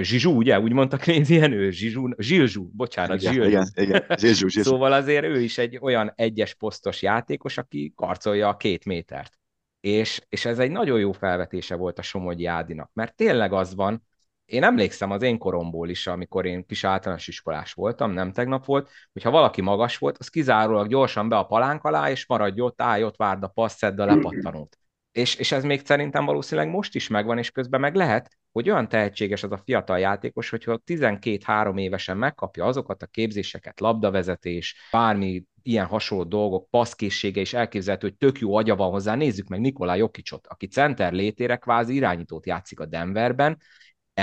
[0.00, 0.60] Zsizsú, ugye?
[0.60, 3.48] Úgy mondtak ilyen ő, Zsizsú, Zsilzsú, bocsánat, igen, Zsilzsú.
[3.48, 4.04] Igen, igen.
[4.16, 4.70] Zsilzsú, Zsilzsú.
[4.70, 9.38] Szóval azért ő is egy olyan egyes posztos játékos, aki karcolja a két métert.
[9.80, 14.02] És, és ez egy nagyon jó felvetése volt a Somogyi Ádinak, mert tényleg az van,
[14.46, 18.90] én emlékszem az én koromból is, amikor én kis általános iskolás voltam, nem tegnap volt,
[19.12, 23.04] hogyha valaki magas volt, az kizárólag gyorsan be a palánk alá, és maradj ott, állj
[23.04, 24.78] ott, várd a passzedd a lepattanót.
[25.12, 28.88] És, és ez még szerintem valószínűleg most is megvan, és közben meg lehet, hogy olyan
[28.88, 35.86] tehetséges az a fiatal játékos, hogyha 12-3 évesen megkapja azokat a képzéseket, labdavezetés, bármi ilyen
[35.86, 39.14] hasonló dolgok, passzkészsége és elképzelhető, hogy tök jó agya van hozzá.
[39.14, 43.58] Nézzük meg Nikolaj Jokicsot, aki center létére kvázi irányítót játszik a Denverben,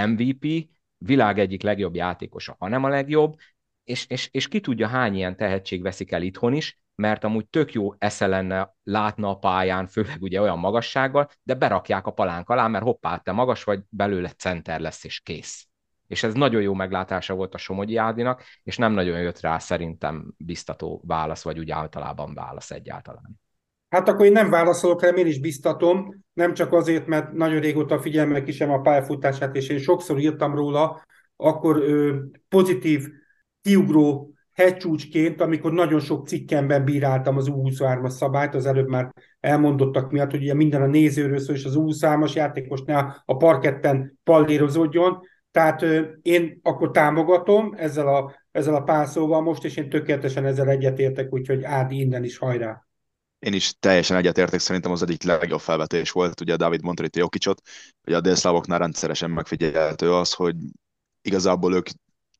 [0.08, 3.36] MVP, világ egyik legjobb játékosa, hanem a legjobb,
[3.84, 7.74] és, és, és ki tudja, hány ilyen tehetség veszik el itthon is, mert amúgy tök
[7.74, 12.68] jó esze lenne, látna a pályán, főleg ugye olyan magassággal, de berakják a palánk alá,
[12.68, 15.68] mert hoppá, te magas vagy, belőle center lesz, és kész.
[16.08, 20.34] És ez nagyon jó meglátása volt a Somogyi Ádinak, és nem nagyon jött rá szerintem
[20.38, 23.41] biztató válasz, vagy úgy általában válasz egyáltalán.
[23.94, 28.00] Hát akkor én nem válaszolok rá, én is biztatom, nem csak azért, mert nagyon régóta
[28.00, 31.02] figyelemmel kisem a pályafutását, és én sokszor írtam róla,
[31.36, 32.16] akkor ö,
[32.50, 33.08] pozitív
[33.62, 40.32] kiugró hegycsúcsként, amikor nagyon sok cikkemben bíráltam az U23-as szabályt, az előbb már elmondottak miatt,
[40.32, 45.20] hogy ugye minden a nézőről szól, és az U23-as játékosnál a parketten pallérozódjon.
[45.52, 50.70] Tehát ö, én akkor támogatom ezzel a, ezzel a pászóval most, és én tökéletesen ezzel
[50.70, 52.84] egyetértek, úgyhogy Ádi innen is hajrá.
[53.44, 57.62] Én is teljesen egyetértek, szerintem az egyik legjobb felvetés volt, ugye David mondta itt Jokicsot,
[58.04, 60.56] hogy a délszlávoknál rendszeresen megfigyelhető az, hogy
[61.22, 61.88] igazából ők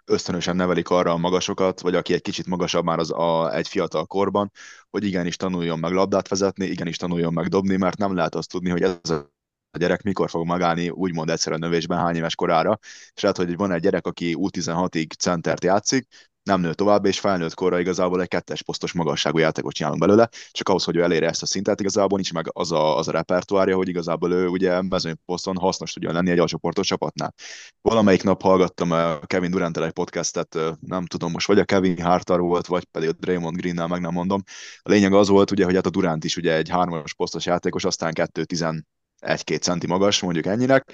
[0.06, 4.06] ösztönösen nevelik arra a magasokat, vagy aki egy kicsit magasabb már az a, egy fiatal
[4.06, 4.51] korban,
[4.89, 8.70] hogy igenis tanuljon meg labdát vezetni, igenis tanuljon meg dobni, mert nem lehet azt tudni,
[8.70, 12.80] hogy ez a gyerek mikor fog megállni úgymond egyszerűen növésben hány éves korára,
[13.14, 16.08] és lehet, hogy van egy gyerek, aki U16-ig centert játszik,
[16.44, 20.70] nem nő tovább, és felnőtt korra igazából egy kettes posztos magasságú játékot csinálunk belőle, csak
[20.70, 23.76] ahhoz, hogy ő elérje ezt a szintet, igazából nincs meg az a, az a repertoárja,
[23.76, 24.82] hogy igazából ő ugye
[25.26, 27.34] poszton hasznos tudjon lenni egy alcsoportos csapatnál.
[27.82, 32.39] Valamelyik nap hallgattam a Kevin durant egy podcastet, nem tudom most, vagy a Kevin Hartar
[32.39, 34.44] volt, vagy pedig a Draymond Green-nel, meg nem mondom.
[34.82, 37.84] A lényeg az volt, ugye, hogy hát a Durant is ugye egy hármas posztos játékos,
[37.84, 38.84] aztán 2 11
[39.24, 40.94] 2 centi magas, mondjuk ennyinek,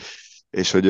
[0.50, 0.86] és hogy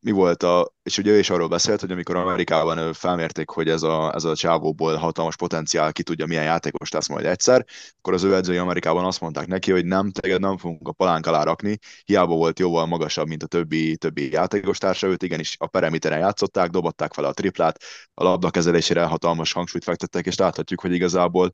[0.00, 3.82] mi volt a, és ugye ő is arról beszélt, hogy amikor Amerikában felmérték, hogy ez
[3.82, 7.64] a, ez a csávóból hatalmas potenciál, ki tudja milyen játékos lesz majd egyszer,
[7.98, 11.26] akkor az ő edzői Amerikában azt mondták neki, hogy nem, téged nem fogunk a palánk
[11.26, 15.66] alá rakni, hiába volt jóval magasabb, mint a többi, többi játékos társa, őt igenis a
[15.66, 17.82] perimeteren játszották, dobották fel a triplát,
[18.14, 21.52] a labda kezelésére hatalmas hangsúlyt fektettek, és láthatjuk, hogy igazából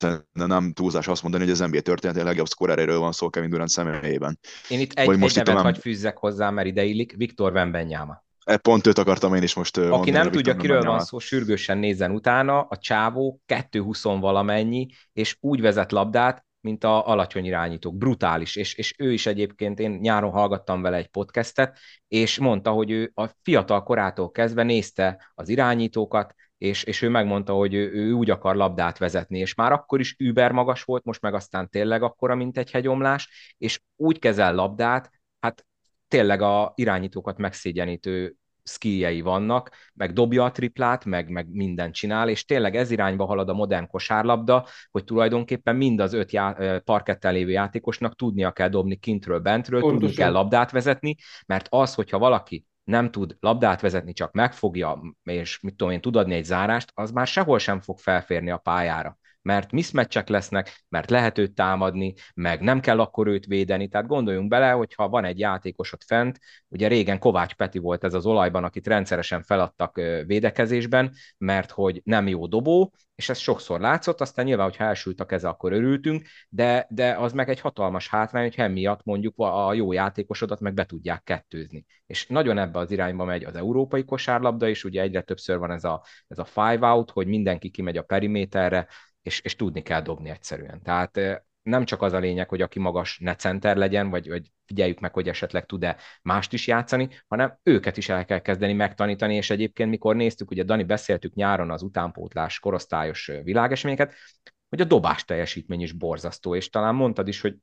[0.00, 3.70] de nem túlzás azt mondani, hogy az NBA történet legjobb szkoreréről van szó Kevin Durant
[3.70, 4.38] személyében.
[4.68, 8.24] Én itt egy, egy most nevet hagy fűzzek hozzá, mert ide illik, Viktor Wembenyama.
[8.44, 11.78] E, pont őt akartam én is most Aki mondani, nem tudja, kiről van szó, sürgősen
[11.78, 17.96] nézzen utána, a csávó 2-20 valamennyi, és úgy vezet labdát, mint a alacsony irányítók.
[17.96, 21.78] Brutális, és, és ő is egyébként, én nyáron hallgattam vele egy podcastet,
[22.08, 27.52] és mondta, hogy ő a fiatal korától kezdve nézte az irányítókat, és, és ő megmondta,
[27.52, 31.20] hogy ő, ő úgy akar labdát vezetni, és már akkor is über magas volt, most
[31.20, 35.10] meg aztán tényleg akkora, mint egy hegyomlás, és úgy kezel labdát,
[35.40, 35.66] hát
[36.08, 42.44] tényleg a irányítókat megszégyenítő skijei vannak, meg dobja a triplát, meg, meg mindent csinál, és
[42.44, 47.50] tényleg ez irányba halad a modern kosárlabda, hogy tulajdonképpen mind az öt já- parketten lévő
[47.50, 50.00] játékosnak tudnia kell dobni kintről, bentről, Pontosan.
[50.08, 51.16] tudni kell labdát vezetni,
[51.46, 56.16] mert az, hogyha valaki nem tud labdát vezetni, csak megfogja, és mit tudom én, tud
[56.16, 61.10] adni egy zárást, az már sehol sem fog felférni a pályára mert mismatchek lesznek, mert
[61.10, 63.88] lehet őt támadni, meg nem kell akkor őt védeni.
[63.88, 66.38] Tehát gondoljunk bele, hogy ha van egy játékosod fent,
[66.68, 69.96] ugye régen Kovács Peti volt ez az olajban, akit rendszeresen feladtak
[70.26, 75.26] védekezésben, mert hogy nem jó dobó, és ez sokszor látszott, aztán nyilván, hogyha elsült a
[75.26, 79.92] keze, akkor örültünk, de, de az meg egy hatalmas hátrány, hogy miatt mondjuk a jó
[79.92, 81.84] játékosodat meg be tudják kettőzni.
[82.06, 85.84] És nagyon ebbe az irányba megy az európai kosárlabda, és ugye egyre többször van ez
[85.84, 88.88] a, ez a five out, hogy mindenki kimegy a periméterre,
[89.22, 90.82] és, és tudni kell dobni egyszerűen.
[90.82, 95.00] Tehát nem csak az a lényeg, hogy aki magas ne center legyen, vagy, vagy figyeljük
[95.00, 99.50] meg, hogy esetleg tud-e mást is játszani, hanem őket is el kell kezdeni megtanítani, és
[99.50, 104.14] egyébként mikor néztük, ugye Dani beszéltük nyáron az utánpótlás korosztályos világeseményeket,
[104.68, 107.56] hogy a dobás teljesítmény is borzasztó, és talán mondtad is, hogy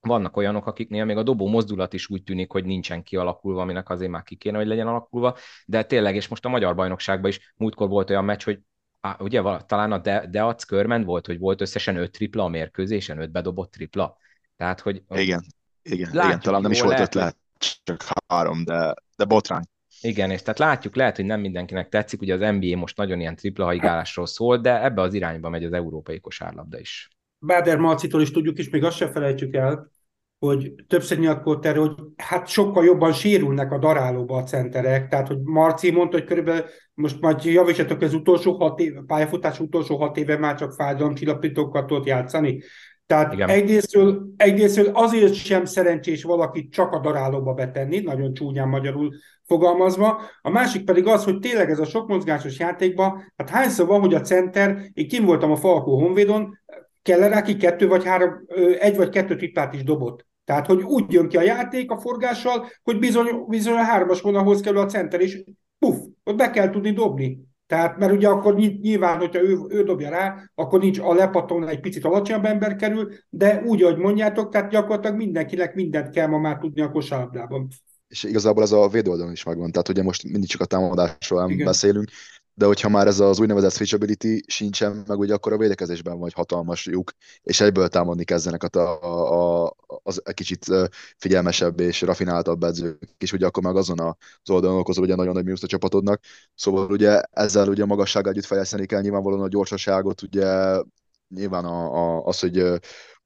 [0.00, 4.10] vannak olyanok, akiknél még a dobó mozdulat is úgy tűnik, hogy nincsen kialakulva, aminek azért
[4.10, 5.36] már ki kéne, hogy legyen alakulva,
[5.66, 8.60] de tényleg, és most a magyar bajnokságban is múltkor volt olyan meccs, hogy
[9.04, 13.18] á, ugye talán a De- Deac körment volt, hogy volt összesen öt tripla a mérkőzésen,
[13.18, 14.16] öt bedobott tripla.
[14.56, 15.02] Tehát, hogy...
[15.08, 15.44] Igen,
[15.82, 17.36] igen, igen talán nem is volt öt, lehet,
[17.82, 19.62] csak három, de, de botrány.
[20.00, 23.36] Igen, és tehát látjuk, lehet, hogy nem mindenkinek tetszik, ugye az NBA most nagyon ilyen
[23.36, 27.08] tripla haigálásról szól, de ebbe az irányba megy az európai kosárlabda is.
[27.38, 29.90] Báder Marcitól is tudjuk, és még azt se felejtjük el,
[30.38, 35.38] hogy többször nyilatkozott erre, hogy hát sokkal jobban sérülnek a darálóba a centerek, tehát hogy
[35.42, 36.64] Marci mondta, hogy körülbelül
[36.94, 42.06] most majd javítsatok, az utolsó hat éve, pályafutás utolsó hat éve már csak fájdalomcsillapítókat tudott
[42.06, 42.62] játszani.
[43.06, 49.10] Tehát egyrésztről, egyrésztről azért sem szerencsés valakit csak a darálóba betenni, nagyon csúnyán magyarul
[49.42, 50.20] fogalmazva.
[50.42, 54.14] A másik pedig az, hogy tényleg ez a sok mozgásos játékban, hát hányszor van, hogy
[54.14, 56.58] a center, én kim voltam a Falkó Honvédon,
[57.02, 58.30] kell rá ki kettő vagy három,
[58.78, 60.26] egy vagy kettő triplát is dobott.
[60.44, 64.60] Tehát, hogy úgy jön ki a játék a forgással, hogy bizony, bizony a hármas vonalhoz
[64.60, 65.44] kell a center, és
[65.78, 67.52] puff, ott be kell tudni dobni.
[67.66, 71.80] Tehát, mert ugye akkor nyilván, hogyha ő, ő dobja rá, akkor nincs a lepaton egy
[71.80, 76.58] picit alacsonyabb ember kerül, de úgy, ahogy mondjátok, tehát gyakorlatilag mindenkinek mindent kell ma már
[76.58, 77.68] tudni a kosárlabdában.
[78.08, 81.64] És igazából ez a védőoldalon is megvan, tehát ugye most mindig csak a támadásról Igen.
[81.64, 82.10] beszélünk,
[82.54, 86.86] de hogyha már ez az úgynevezett switchability sincsen, meg ugye akkor a védekezésben vagy hatalmas
[86.86, 87.12] lyuk,
[87.42, 90.66] és egyből támadni kezdenek a, a, a, az egy kicsit
[91.16, 95.44] figyelmesebb és rafináltabb edzők, és ugye akkor meg azon az oldalon okozol ugye nagyon nagy
[95.44, 96.20] mínusz a csapatodnak,
[96.54, 100.78] szóval ugye ezzel ugye a magassággal együtt fejleszteni kell nyilvánvalóan a gyorsaságot, ugye
[101.28, 102.80] nyilván a, a, az, hogy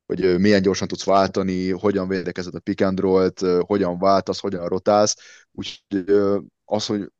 [0.06, 5.16] hogy milyen gyorsan tudsz váltani, hogyan védekezed a pick and roll-t, hogyan váltasz, hogyan rotálsz,
[5.52, 6.04] úgyhogy
[6.64, 7.10] az, hogy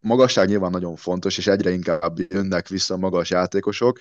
[0.00, 3.98] magasság nyilván nagyon fontos, és egyre inkább jönnek vissza magas játékosok,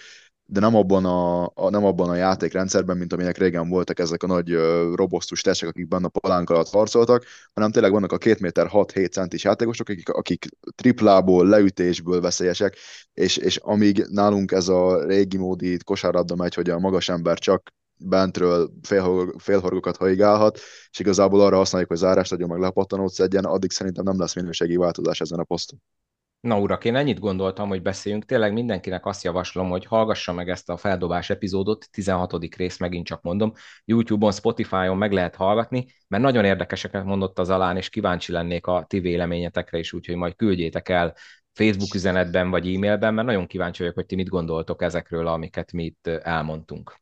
[0.52, 4.28] de nem abban a, a, nem abban a játékrendszerben, mint amilyenek régen voltak ezek a
[4.28, 4.54] nagy
[4.96, 9.12] robosztus testek, akik benne a palánk alatt harcoltak, hanem tényleg vannak a 2 méter 6-7
[9.12, 10.46] centis játékosok, akik, akik
[10.76, 12.78] triplából, leütésből veszélyesek,
[13.14, 17.72] és, és amíg nálunk ez a régi módi kosárlabda megy, hogy a magas ember csak
[18.00, 18.72] bentről
[19.38, 20.60] félhorgokat haigálhat,
[20.92, 24.76] és igazából arra használjuk, hogy zárást adjon, meg lepattanót szedjen, addig szerintem nem lesz minőségi
[24.76, 25.80] változás ezen a poszton.
[26.40, 28.26] Na urak, én ennyit gondoltam, hogy beszéljünk.
[28.26, 32.56] Tényleg mindenkinek azt javaslom, hogy hallgassa meg ezt a feldobás epizódot, 16.
[32.56, 33.54] rész megint csak mondom.
[33.86, 38.86] YouTube-on, Spotify-on meg lehet hallgatni, mert nagyon érdekeseket mondott az alán, és kíváncsi lennék a
[38.88, 41.16] ti véleményetekre is, úgyhogy majd küldjétek el
[41.54, 45.84] Facebook üzenetben vagy e-mailben, mert nagyon kíváncsi vagyok, hogy ti mit gondoltok ezekről, amiket mi
[45.84, 47.00] itt elmondtunk.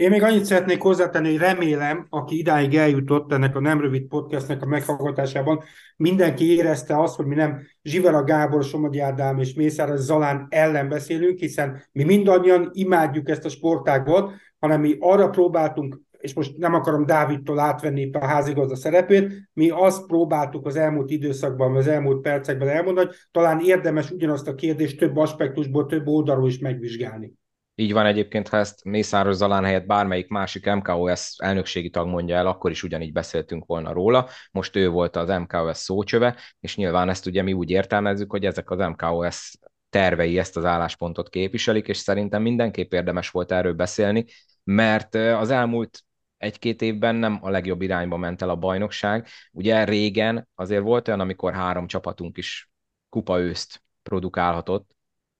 [0.00, 4.62] Én még annyit szeretnék hozzátenni, hogy remélem, aki idáig eljutott ennek a nem rövid podcastnek
[4.62, 5.62] a meghallgatásában,
[5.96, 11.38] mindenki érezte azt, hogy mi nem Zsivera Gábor, Somogyi Ádám és Mészáros Zalán ellen beszélünk,
[11.38, 17.06] hiszen mi mindannyian imádjuk ezt a sportágot, hanem mi arra próbáltunk és most nem akarom
[17.06, 22.68] Dávidtól átvenni itt a házigazda szerepét, mi azt próbáltuk az elmúlt időszakban, az elmúlt percekben
[22.68, 27.38] elmondani, hogy talán érdemes ugyanazt a kérdést több aspektusból, több oldalról is megvizsgálni.
[27.80, 32.46] Így van egyébként, ha ezt Mészáros Zalán helyett bármelyik másik MKOS elnökségi tag mondja el,
[32.46, 34.28] akkor is ugyanígy beszéltünk volna róla.
[34.50, 38.70] Most ő volt az MKOS szócsöve, és nyilván ezt ugye mi úgy értelmezzük, hogy ezek
[38.70, 39.52] az MKOS
[39.90, 44.24] tervei ezt az álláspontot képviselik, és szerintem mindenképp érdemes volt erről beszélni,
[44.64, 46.02] mert az elmúlt
[46.36, 49.26] egy-két évben nem a legjobb irányba ment el a bajnokság.
[49.52, 52.70] Ugye régen azért volt olyan, amikor három csapatunk is
[53.08, 54.90] kupa őszt produkálhatott,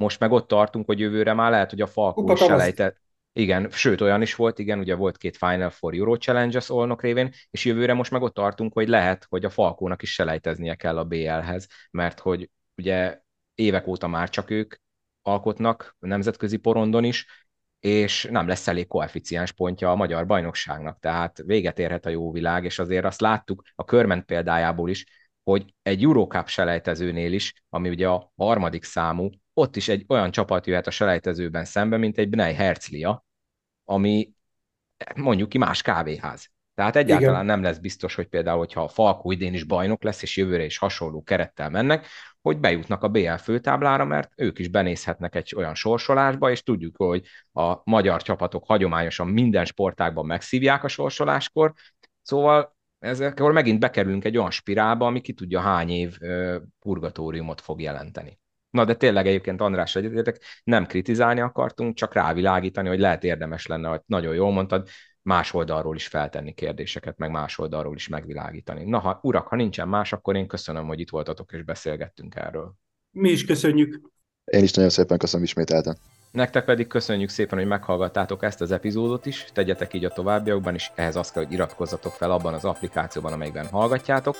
[0.01, 3.01] most meg ott tartunk, hogy jövőre már lehet, hogy a Falkó is selejtett.
[3.33, 7.03] Igen, sőt olyan is volt, igen, ugye volt két Final Four Euro Challenge az Olnok
[7.03, 10.99] révén, és jövőre most meg ott tartunk, hogy lehet, hogy a Falkónak is selejteznie kell
[10.99, 13.21] a BL-hez, mert hogy ugye
[13.55, 14.75] évek óta már csak ők
[15.23, 17.27] alkotnak nemzetközi porondon is,
[17.81, 22.65] és nem lesz elég koeficiens pontja a magyar bajnokságnak, tehát véget érhet a jó világ,
[22.65, 25.07] és azért azt láttuk a körment példájából is,
[25.43, 29.31] hogy egy Eurocup selejtezőnél is, ami ugye a harmadik számú,
[29.61, 33.25] ott is egy olyan csapat jöhet a selejtezőben szembe, mint egy Bnei Herzlia,
[33.85, 34.33] ami
[35.15, 36.51] mondjuk ki más kávéház.
[36.75, 37.47] Tehát egyáltalán Igen.
[37.47, 40.79] nem lesz biztos, hogy például, hogyha a Falkó idén is bajnok lesz, és jövőre is
[40.79, 42.07] hasonló kerettel mennek,
[42.41, 47.27] hogy bejutnak a BL főtáblára, mert ők is benézhetnek egy olyan sorsolásba, és tudjuk, hogy
[47.53, 51.73] a magyar csapatok hagyományosan minden sportágban megszívják a sorsoláskor,
[52.23, 56.19] szóval ezekor megint bekerülünk egy olyan spirálba, ami ki tudja hány év
[56.79, 58.40] purgatóriumot fog jelenteni.
[58.71, 63.89] Na de tényleg egyébként András egyetértek, nem kritizálni akartunk, csak rávilágítani, hogy lehet érdemes lenne,
[63.89, 64.89] hogy nagyon jól mondtad,
[65.23, 68.85] más oldalról is feltenni kérdéseket, meg más oldalról is megvilágítani.
[68.85, 72.75] Na, ha urak, ha nincsen más, akkor én köszönöm, hogy itt voltatok és beszélgettünk erről.
[73.11, 74.01] Mi is köszönjük.
[74.45, 75.97] Én is nagyon szépen köszönöm ismételten.
[76.33, 80.93] Nektek pedig köszönjük szépen, hogy meghallgattátok ezt az epizódot is, tegyetek így a továbbiakban is,
[80.95, 84.37] ehhez azt kell, hogy iratkozzatok fel abban az applikációban, amelyben hallgatjátok,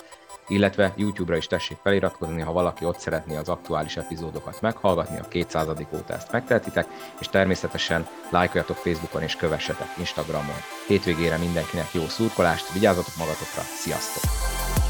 [0.49, 5.67] illetve YouTube-ra is tessék feliratkozni, ha valaki ott szeretné az aktuális epizódokat meghallgatni, a 200.
[5.95, 6.87] óta ezt megtehetitek,
[7.21, 10.57] és természetesen lájkoljatok Facebookon és kövessetek Instagramon.
[10.87, 14.90] Hétvégére mindenkinek jó szurkolást, vigyázzatok magatokra, sziasztok!